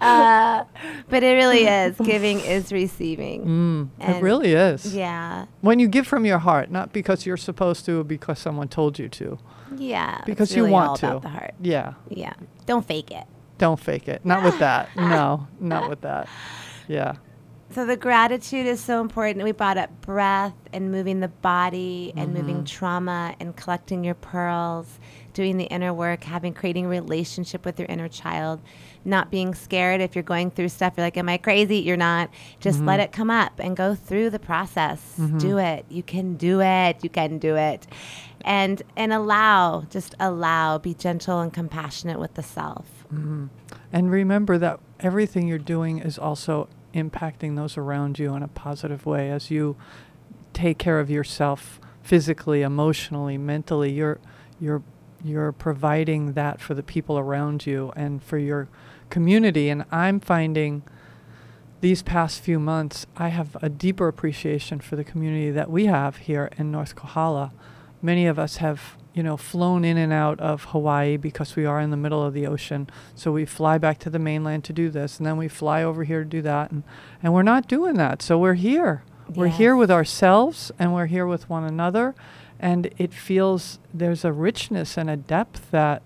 [0.01, 0.63] Uh,
[1.09, 1.95] but it really is.
[2.03, 3.45] Giving is receiving.
[3.45, 4.93] Mm, it really is.
[4.95, 5.45] Yeah.
[5.61, 8.97] When you give from your heart, not because you're supposed to or because someone told
[8.97, 9.37] you to.
[9.77, 10.21] Yeah.
[10.25, 11.11] Because you want to.
[11.11, 11.53] About the heart.
[11.61, 11.93] Yeah.
[12.09, 12.33] Yeah.
[12.65, 13.25] Don't fake it.
[13.57, 14.25] Don't fake it.
[14.25, 14.89] Not with that.
[14.97, 16.27] No, not with that.
[16.87, 17.15] Yeah.
[17.75, 19.43] So the gratitude is so important.
[19.43, 22.63] We brought up breath and moving the body and moving mm-hmm.
[22.63, 24.97] trauma and collecting your pearls,
[25.33, 28.61] doing the inner work, having creating relationship with your inner child,
[29.03, 30.93] not being scared if you're going through stuff.
[30.95, 32.29] You're like, "Am I crazy?" You're not.
[32.61, 33.03] Just let mm-hmm.
[33.03, 35.01] it come up and go through the process.
[35.19, 35.37] Mm-hmm.
[35.39, 35.85] Do it.
[35.89, 37.03] You can do it.
[37.03, 37.87] You can do it.
[38.45, 43.05] And and allow, just allow, be gentle and compassionate with the self.
[43.91, 49.05] And remember that everything you're doing is also impacting those around you in a positive
[49.05, 49.75] way as you
[50.53, 53.91] take care of yourself physically, emotionally, mentally.
[53.91, 54.19] You're
[54.59, 54.81] you're
[55.23, 58.67] you're providing that for the people around you and for your
[59.09, 60.83] community and I'm finding
[61.81, 66.17] these past few months I have a deeper appreciation for the community that we have
[66.17, 67.51] here in North Kohala.
[68.01, 71.79] Many of us have, you know, flown in and out of Hawaii because we are
[71.79, 72.89] in the middle of the ocean.
[73.15, 76.03] So we fly back to the mainland to do this, and then we fly over
[76.03, 76.83] here to do that, and
[77.23, 78.21] and we're not doing that.
[78.21, 79.03] So we're here.
[79.33, 82.13] We're here with ourselves, and we're here with one another,
[82.59, 86.03] and it feels there's a richness and a depth that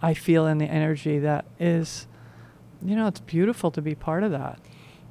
[0.00, 2.06] I feel in the energy that is,
[2.82, 4.58] you know, it's beautiful to be part of that.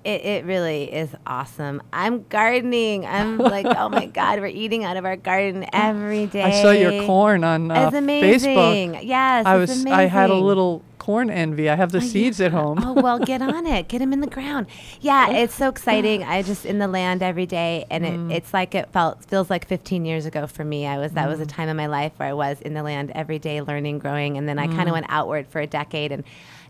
[0.03, 1.81] It, it really is awesome.
[1.93, 3.05] I'm gardening.
[3.05, 6.41] I'm like, oh my God, we're eating out of our garden every day.
[6.43, 8.93] I saw your corn on uh, It's amazing.
[8.93, 8.99] Facebook.
[9.03, 11.69] Yes, I was I had a little corn envy.
[11.69, 12.79] I have the Oh, seeds at home.
[12.83, 13.87] oh well, get on it.
[13.87, 14.67] Get them in the ground.
[15.01, 16.23] Yeah, it's so exciting.
[16.23, 18.31] I just in the land every day, and Mm.
[18.31, 20.87] it, it's like it felt feels like 15 years ago for me.
[20.87, 21.49] I was that was a Mm.
[21.49, 24.47] time in my life where I was in the land every day, learning, growing, and
[24.49, 24.75] then I Mm.
[24.75, 26.23] kind of went outward for a decade, and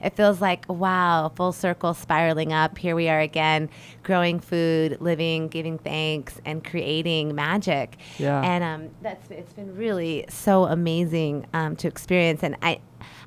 [0.04, 2.78] it feels like wow, full circle, spiraling up.
[2.78, 3.70] Here we are again,
[4.04, 7.98] growing food, living, giving thanks, and creating magic.
[8.18, 8.42] Yeah.
[8.42, 12.80] And um, that's it's been really so amazing um, to experience, and I.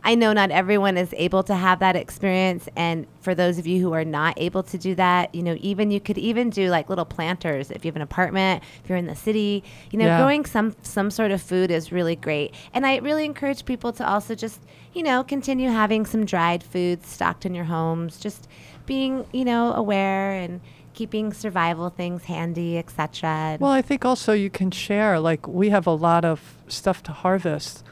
[0.06, 3.80] I know not everyone is able to have that experience, and for those of you
[3.80, 6.90] who are not able to do that, you know, even you could even do like
[6.90, 10.18] little planters if you have an apartment, if you're in the city, you know, Yeah.
[10.18, 12.54] growing some some sort of food is really great.
[12.74, 14.60] And I really encourage people to also just,
[14.94, 18.48] you know, continue having some dried foods stocked in your homes, just
[18.86, 20.60] being, you know, aware and
[20.94, 23.58] keeping survival things handy, etc.
[23.60, 25.18] Well, I think also you can share.
[25.18, 27.84] Like we have a lot of stuff to harvest,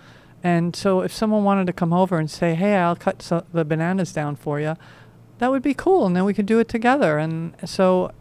[0.42, 3.64] and so if someone wanted to come over and say, "Hey, I'll cut so- the
[3.64, 4.76] bananas down for you,"
[5.38, 7.18] that would be cool, and then we could do it together.
[7.18, 8.12] And so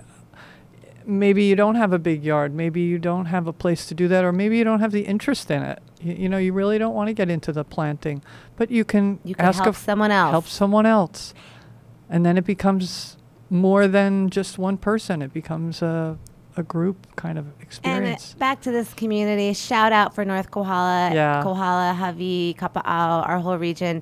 [1.05, 4.07] maybe you don't have a big yard, maybe you don't have a place to do
[4.07, 5.79] that, or maybe you don't have the interest in it.
[6.01, 8.21] You, you know, you really don't want to get into the planting,
[8.55, 10.31] but you can you can ask help someone else.
[10.31, 11.33] help someone else,
[12.09, 13.17] and then it becomes
[13.49, 15.21] more than just one person.
[15.21, 16.17] It becomes a
[16.57, 18.33] a group kind of And experience.
[18.33, 21.41] back to this community, shout out for North Kohala, Yeah.
[21.43, 24.01] Kohala, Hawi, Kapa'au, our whole region.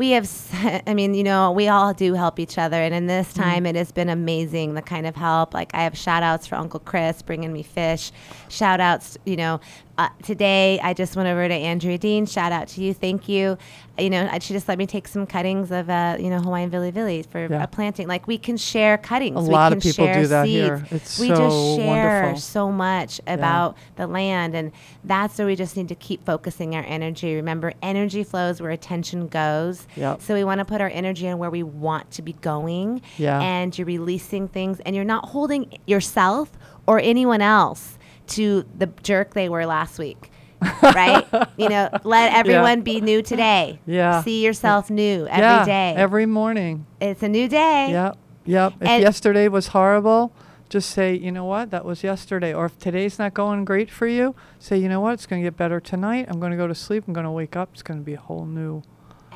[0.00, 0.26] We have,
[0.86, 2.76] I mean, you know, we all do help each other.
[2.76, 3.42] And in this Mm-hmm.
[3.42, 5.52] time, it has been amazing the kind of help.
[5.52, 8.10] Like, I have shout outs for Uncle Chris bringing me fish.
[8.48, 9.60] Shout outs, you know,
[9.98, 12.24] uh, today I just went over to Andrea Dean.
[12.24, 12.94] Shout out to you.
[12.94, 13.58] Thank you.
[13.98, 16.70] You know, uh, she just let me take some cuttings of, uh, you know, Hawaiian
[16.70, 17.64] Vili Vili for Yeah.
[17.64, 18.08] a planting.
[18.08, 19.36] Like, we can share cuttings.
[19.36, 20.54] A we lot can of people share do that seeds.
[20.54, 20.86] here.
[20.90, 21.86] It's we so just share
[22.22, 22.40] wonderful.
[22.40, 24.72] so much about the land and
[25.04, 29.28] that's where we just need to keep focusing our energy remember energy flows where attention
[29.28, 30.22] goes Yep.
[30.22, 33.40] so we want to put our energy on where we want to be going Yeah.
[33.40, 36.50] and you're releasing things and you're not holding yourself
[36.86, 40.30] or anyone else to the jerk they were last week
[40.82, 41.26] right
[41.56, 44.22] you know let everyone be new today Yeah.
[44.22, 45.94] see yourself new every yeah, day.
[45.96, 46.86] every morning.
[47.00, 48.72] it's a new day Yep, yep.
[48.80, 50.32] If And- yesterday was horrible,
[50.68, 52.54] just say, you know what, that was yesterday.
[52.54, 55.46] Or if today's not going great for you, say, you know what, it's going to
[55.46, 56.26] get better tonight.
[56.28, 57.02] I'm going to go to sleep.
[57.08, 57.70] I'm going to wake up.
[57.72, 58.82] It's going to be a whole new.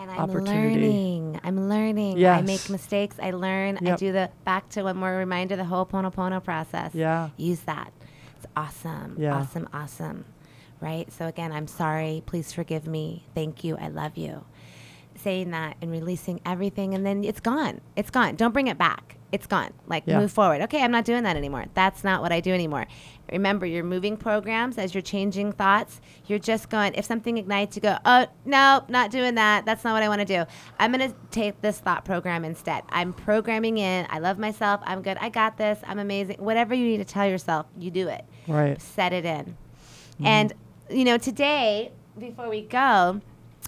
[0.04, 0.80] And I'm opportunity.
[0.82, 1.40] learning.
[1.42, 2.24] I'm learning.
[2.26, 3.16] I make mistakes.
[3.22, 3.78] I learn.
[3.86, 6.94] I do the back to one more reminder the Ho'oponopono process.
[6.94, 7.30] Yeah.
[7.38, 7.90] Use that.
[8.36, 9.16] It's awesome.
[9.18, 9.34] Yeah.
[9.34, 9.66] Awesome.
[9.72, 10.26] Awesome.
[10.80, 11.10] Right?
[11.10, 12.22] So again, I'm sorry.
[12.26, 13.24] Please forgive me.
[13.34, 13.76] Thank you.
[13.78, 14.44] I love you.
[15.16, 17.80] saying that and releasing everything, and then it's gone.
[17.96, 18.34] It's gone.
[18.34, 19.16] Don't bring it back.
[19.32, 19.70] It's gone.
[19.86, 20.18] Like Yeah.
[20.18, 20.60] move forward.
[20.62, 21.64] Okay, I'm not doing that anymore.
[21.72, 22.86] That's not what I do anymore.
[23.34, 26.00] Remember, you're moving programs as you're changing thoughts.
[26.26, 26.94] You're just going.
[26.94, 27.98] If something ignites, you go.
[28.04, 29.66] Oh no, not doing that.
[29.66, 30.44] That's not what I want to do.
[30.78, 32.84] I'm gonna take this thought program instead.
[32.90, 34.06] I'm programming in.
[34.08, 34.80] I love myself.
[34.84, 35.18] I'm good.
[35.20, 35.78] I got this.
[35.84, 36.36] I'm amazing.
[36.38, 38.80] Whatever you need to tell yourself, you do it Right.
[38.80, 39.44] set it in.
[39.44, 40.26] Mm-hmm.
[40.26, 40.52] And
[40.90, 43.20] you know, today before we go,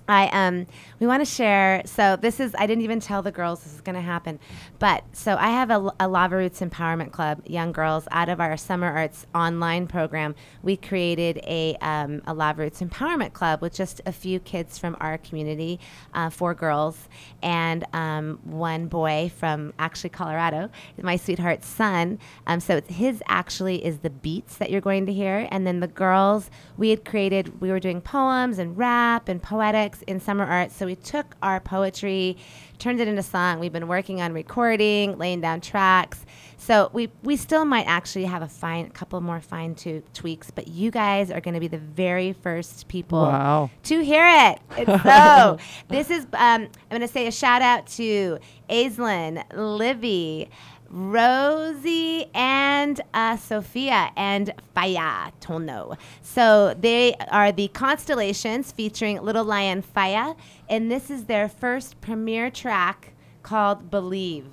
[0.09, 0.67] I um
[1.01, 1.83] we want to share.
[1.85, 4.39] So this is I didn't even tell the girls this is going to happen,
[4.79, 8.57] but so I have a, a Lava Roots Empowerment Club, young girls out of our
[8.57, 10.35] Summer Arts online program.
[10.63, 14.97] We created a um, a Lava Roots Empowerment Club with just a few kids from
[15.01, 15.81] our community,
[16.15, 17.09] uh, four girls
[17.43, 22.19] and um, one boy from actually Colorado, my sweetheart's son.
[22.47, 25.81] Um, so it's his actually is the beats that you're going to hear, and then
[25.81, 27.61] the girls we had created.
[27.61, 30.75] We were doing poems and rap and poetics in summer arts.
[30.77, 32.37] So we took our poetry,
[32.79, 33.59] turned it into song.
[33.61, 36.25] We've been working on recording, laying down tracks.
[36.59, 40.67] So we we still might actually have a fine couple more fine tu- tweaks, but
[40.69, 43.71] you guys are going to be the very first people Wow.
[43.85, 44.59] to hear it.
[44.79, 45.59] It's so.
[45.89, 46.25] this is.
[46.33, 48.39] Um, I'm going to say a shout out to
[48.71, 50.49] Aislinn, Livy,
[50.89, 55.97] Rosie, and uh, Sophia, and Faya Tono.
[56.23, 60.37] So they are the constellations featuring Little Lion Faya,
[60.69, 63.13] and this is their first premiere track
[63.43, 64.47] called "Believe."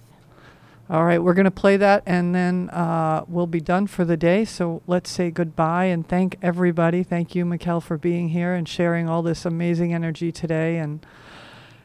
[0.89, 4.17] All right, we're going to play that and then uh, we'll be done for the
[4.17, 4.43] day.
[4.43, 7.03] So let's say goodbye and thank everybody.
[7.03, 10.77] Thank you, Michal, for being here and sharing all this amazing energy today.
[10.77, 11.05] And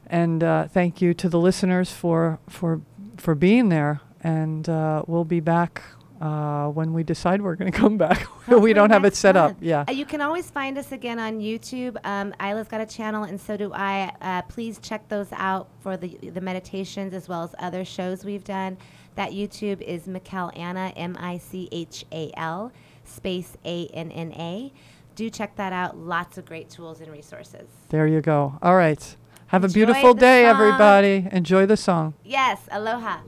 [0.09, 2.81] and uh, thank you to the listeners for for
[3.17, 4.01] for being there.
[4.23, 5.83] And uh, we'll be back
[6.21, 8.27] uh, when we decide we're going to come back.
[8.49, 9.53] we don't have it set up.
[9.53, 9.63] month.
[9.63, 9.85] Yeah.
[9.89, 11.97] Uh, you can always find us again on YouTube.
[12.05, 14.13] Um, Isla's got a channel, and so do I.
[14.21, 18.45] Uh, please check those out for the the meditations as well as other shows we've
[18.45, 18.77] done.
[19.15, 22.73] That YouTube is Michal Anna, M I C H A L,
[23.05, 24.73] space A N N A.
[25.15, 25.97] Do check that out.
[25.99, 27.69] Lots of great tools and resources.
[27.89, 28.57] There you go.
[28.63, 29.17] All right.
[29.49, 30.51] Have a beautiful day, song.
[30.51, 31.27] everybody.
[31.33, 32.15] Enjoy the song.
[32.23, 33.21] Yes, aloha.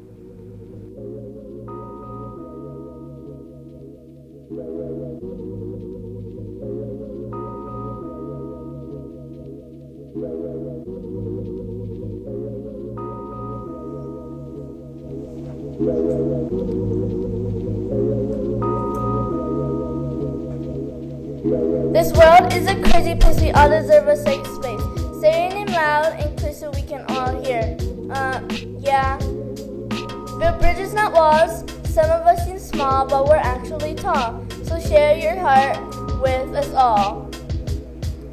[22.21, 23.41] World is a crazy place.
[23.41, 24.85] We all deserve a safe space.
[25.21, 27.77] Say your name loud and clear so we can all hear.
[28.11, 28.41] Uh,
[28.79, 29.17] yeah.
[30.39, 31.65] Build bridges, not walls.
[31.85, 34.45] Some of us seem small, but we're actually tall.
[34.65, 35.79] So share your heart
[36.21, 37.31] with us all.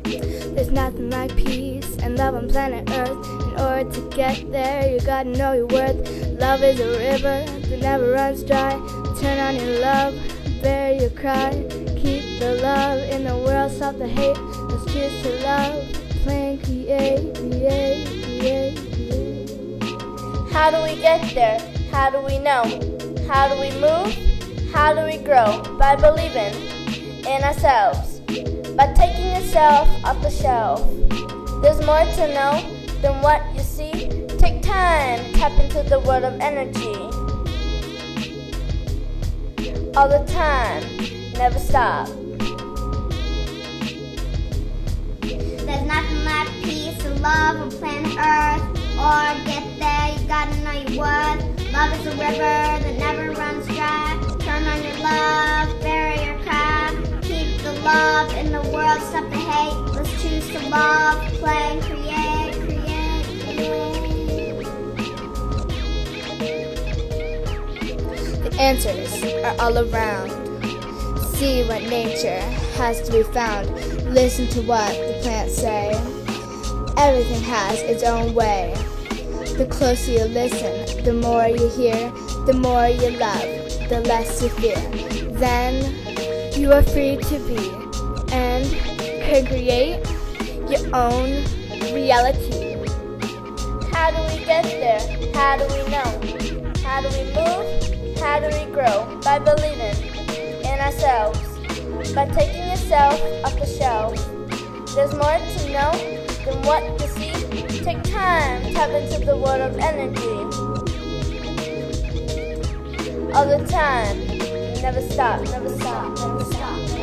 [0.04, 3.26] There's nothing like peace and love on planet Earth.
[3.48, 5.98] In order to get there, you gotta know your worth.
[6.40, 8.72] Love is a river that never runs dry.
[9.22, 10.14] Turn on your love,
[10.62, 11.77] bear your cry.
[12.02, 14.38] Keep the love in the world, stop the hate.
[14.38, 15.74] Let's choose to love,
[16.24, 18.78] plan, create, create, create.
[20.52, 21.60] How do we get there?
[21.92, 22.64] How do we know?
[23.28, 24.14] How do we move?
[24.72, 25.62] How do we grow?
[25.80, 26.54] By believing
[27.26, 28.20] in ourselves.
[28.76, 30.82] By taking yourself off the shelf.
[31.64, 32.62] There's more to know
[33.02, 34.10] than what you see.
[34.38, 36.96] Take time, tap into the world of energy.
[39.98, 40.84] All the time,
[41.38, 42.08] never stop.
[45.22, 48.64] There's nothing like peace and love on planet Earth.
[48.98, 51.72] Or get there, you gotta know your worth.
[51.72, 52.40] Love is a river
[52.82, 54.18] that never runs dry.
[54.40, 56.96] Turn on your love, bury your cry.
[57.22, 59.78] Keep the love in the world, stop the hate.
[59.94, 64.66] Let's choose to love, play, create, create, create.
[68.44, 70.47] The answers are all around.
[71.38, 72.42] See what nature
[72.78, 73.70] has to be found.
[74.12, 75.92] Listen to what the plants say.
[76.98, 78.74] Everything has its own way.
[79.56, 82.10] The closer you listen, the more you hear,
[82.48, 83.44] the more you love,
[83.88, 84.82] the less you fear.
[85.38, 85.76] Then
[86.60, 87.70] you are free to be
[88.34, 88.66] and
[89.22, 90.04] can create
[90.68, 91.44] your own
[91.94, 92.78] reality.
[93.92, 95.00] How do we get there?
[95.36, 96.74] How do we know?
[96.82, 98.18] How do we move?
[98.18, 99.20] How do we grow?
[99.24, 99.97] By believing in
[100.88, 101.40] ourselves.
[102.16, 104.16] By taking yourself off the shelf.
[104.96, 105.92] There's more to know
[106.46, 107.34] than what you see.
[107.84, 110.38] Take time, tap into the world of energy.
[113.34, 114.16] All the time,
[114.82, 116.97] never stop, never stop, never stop.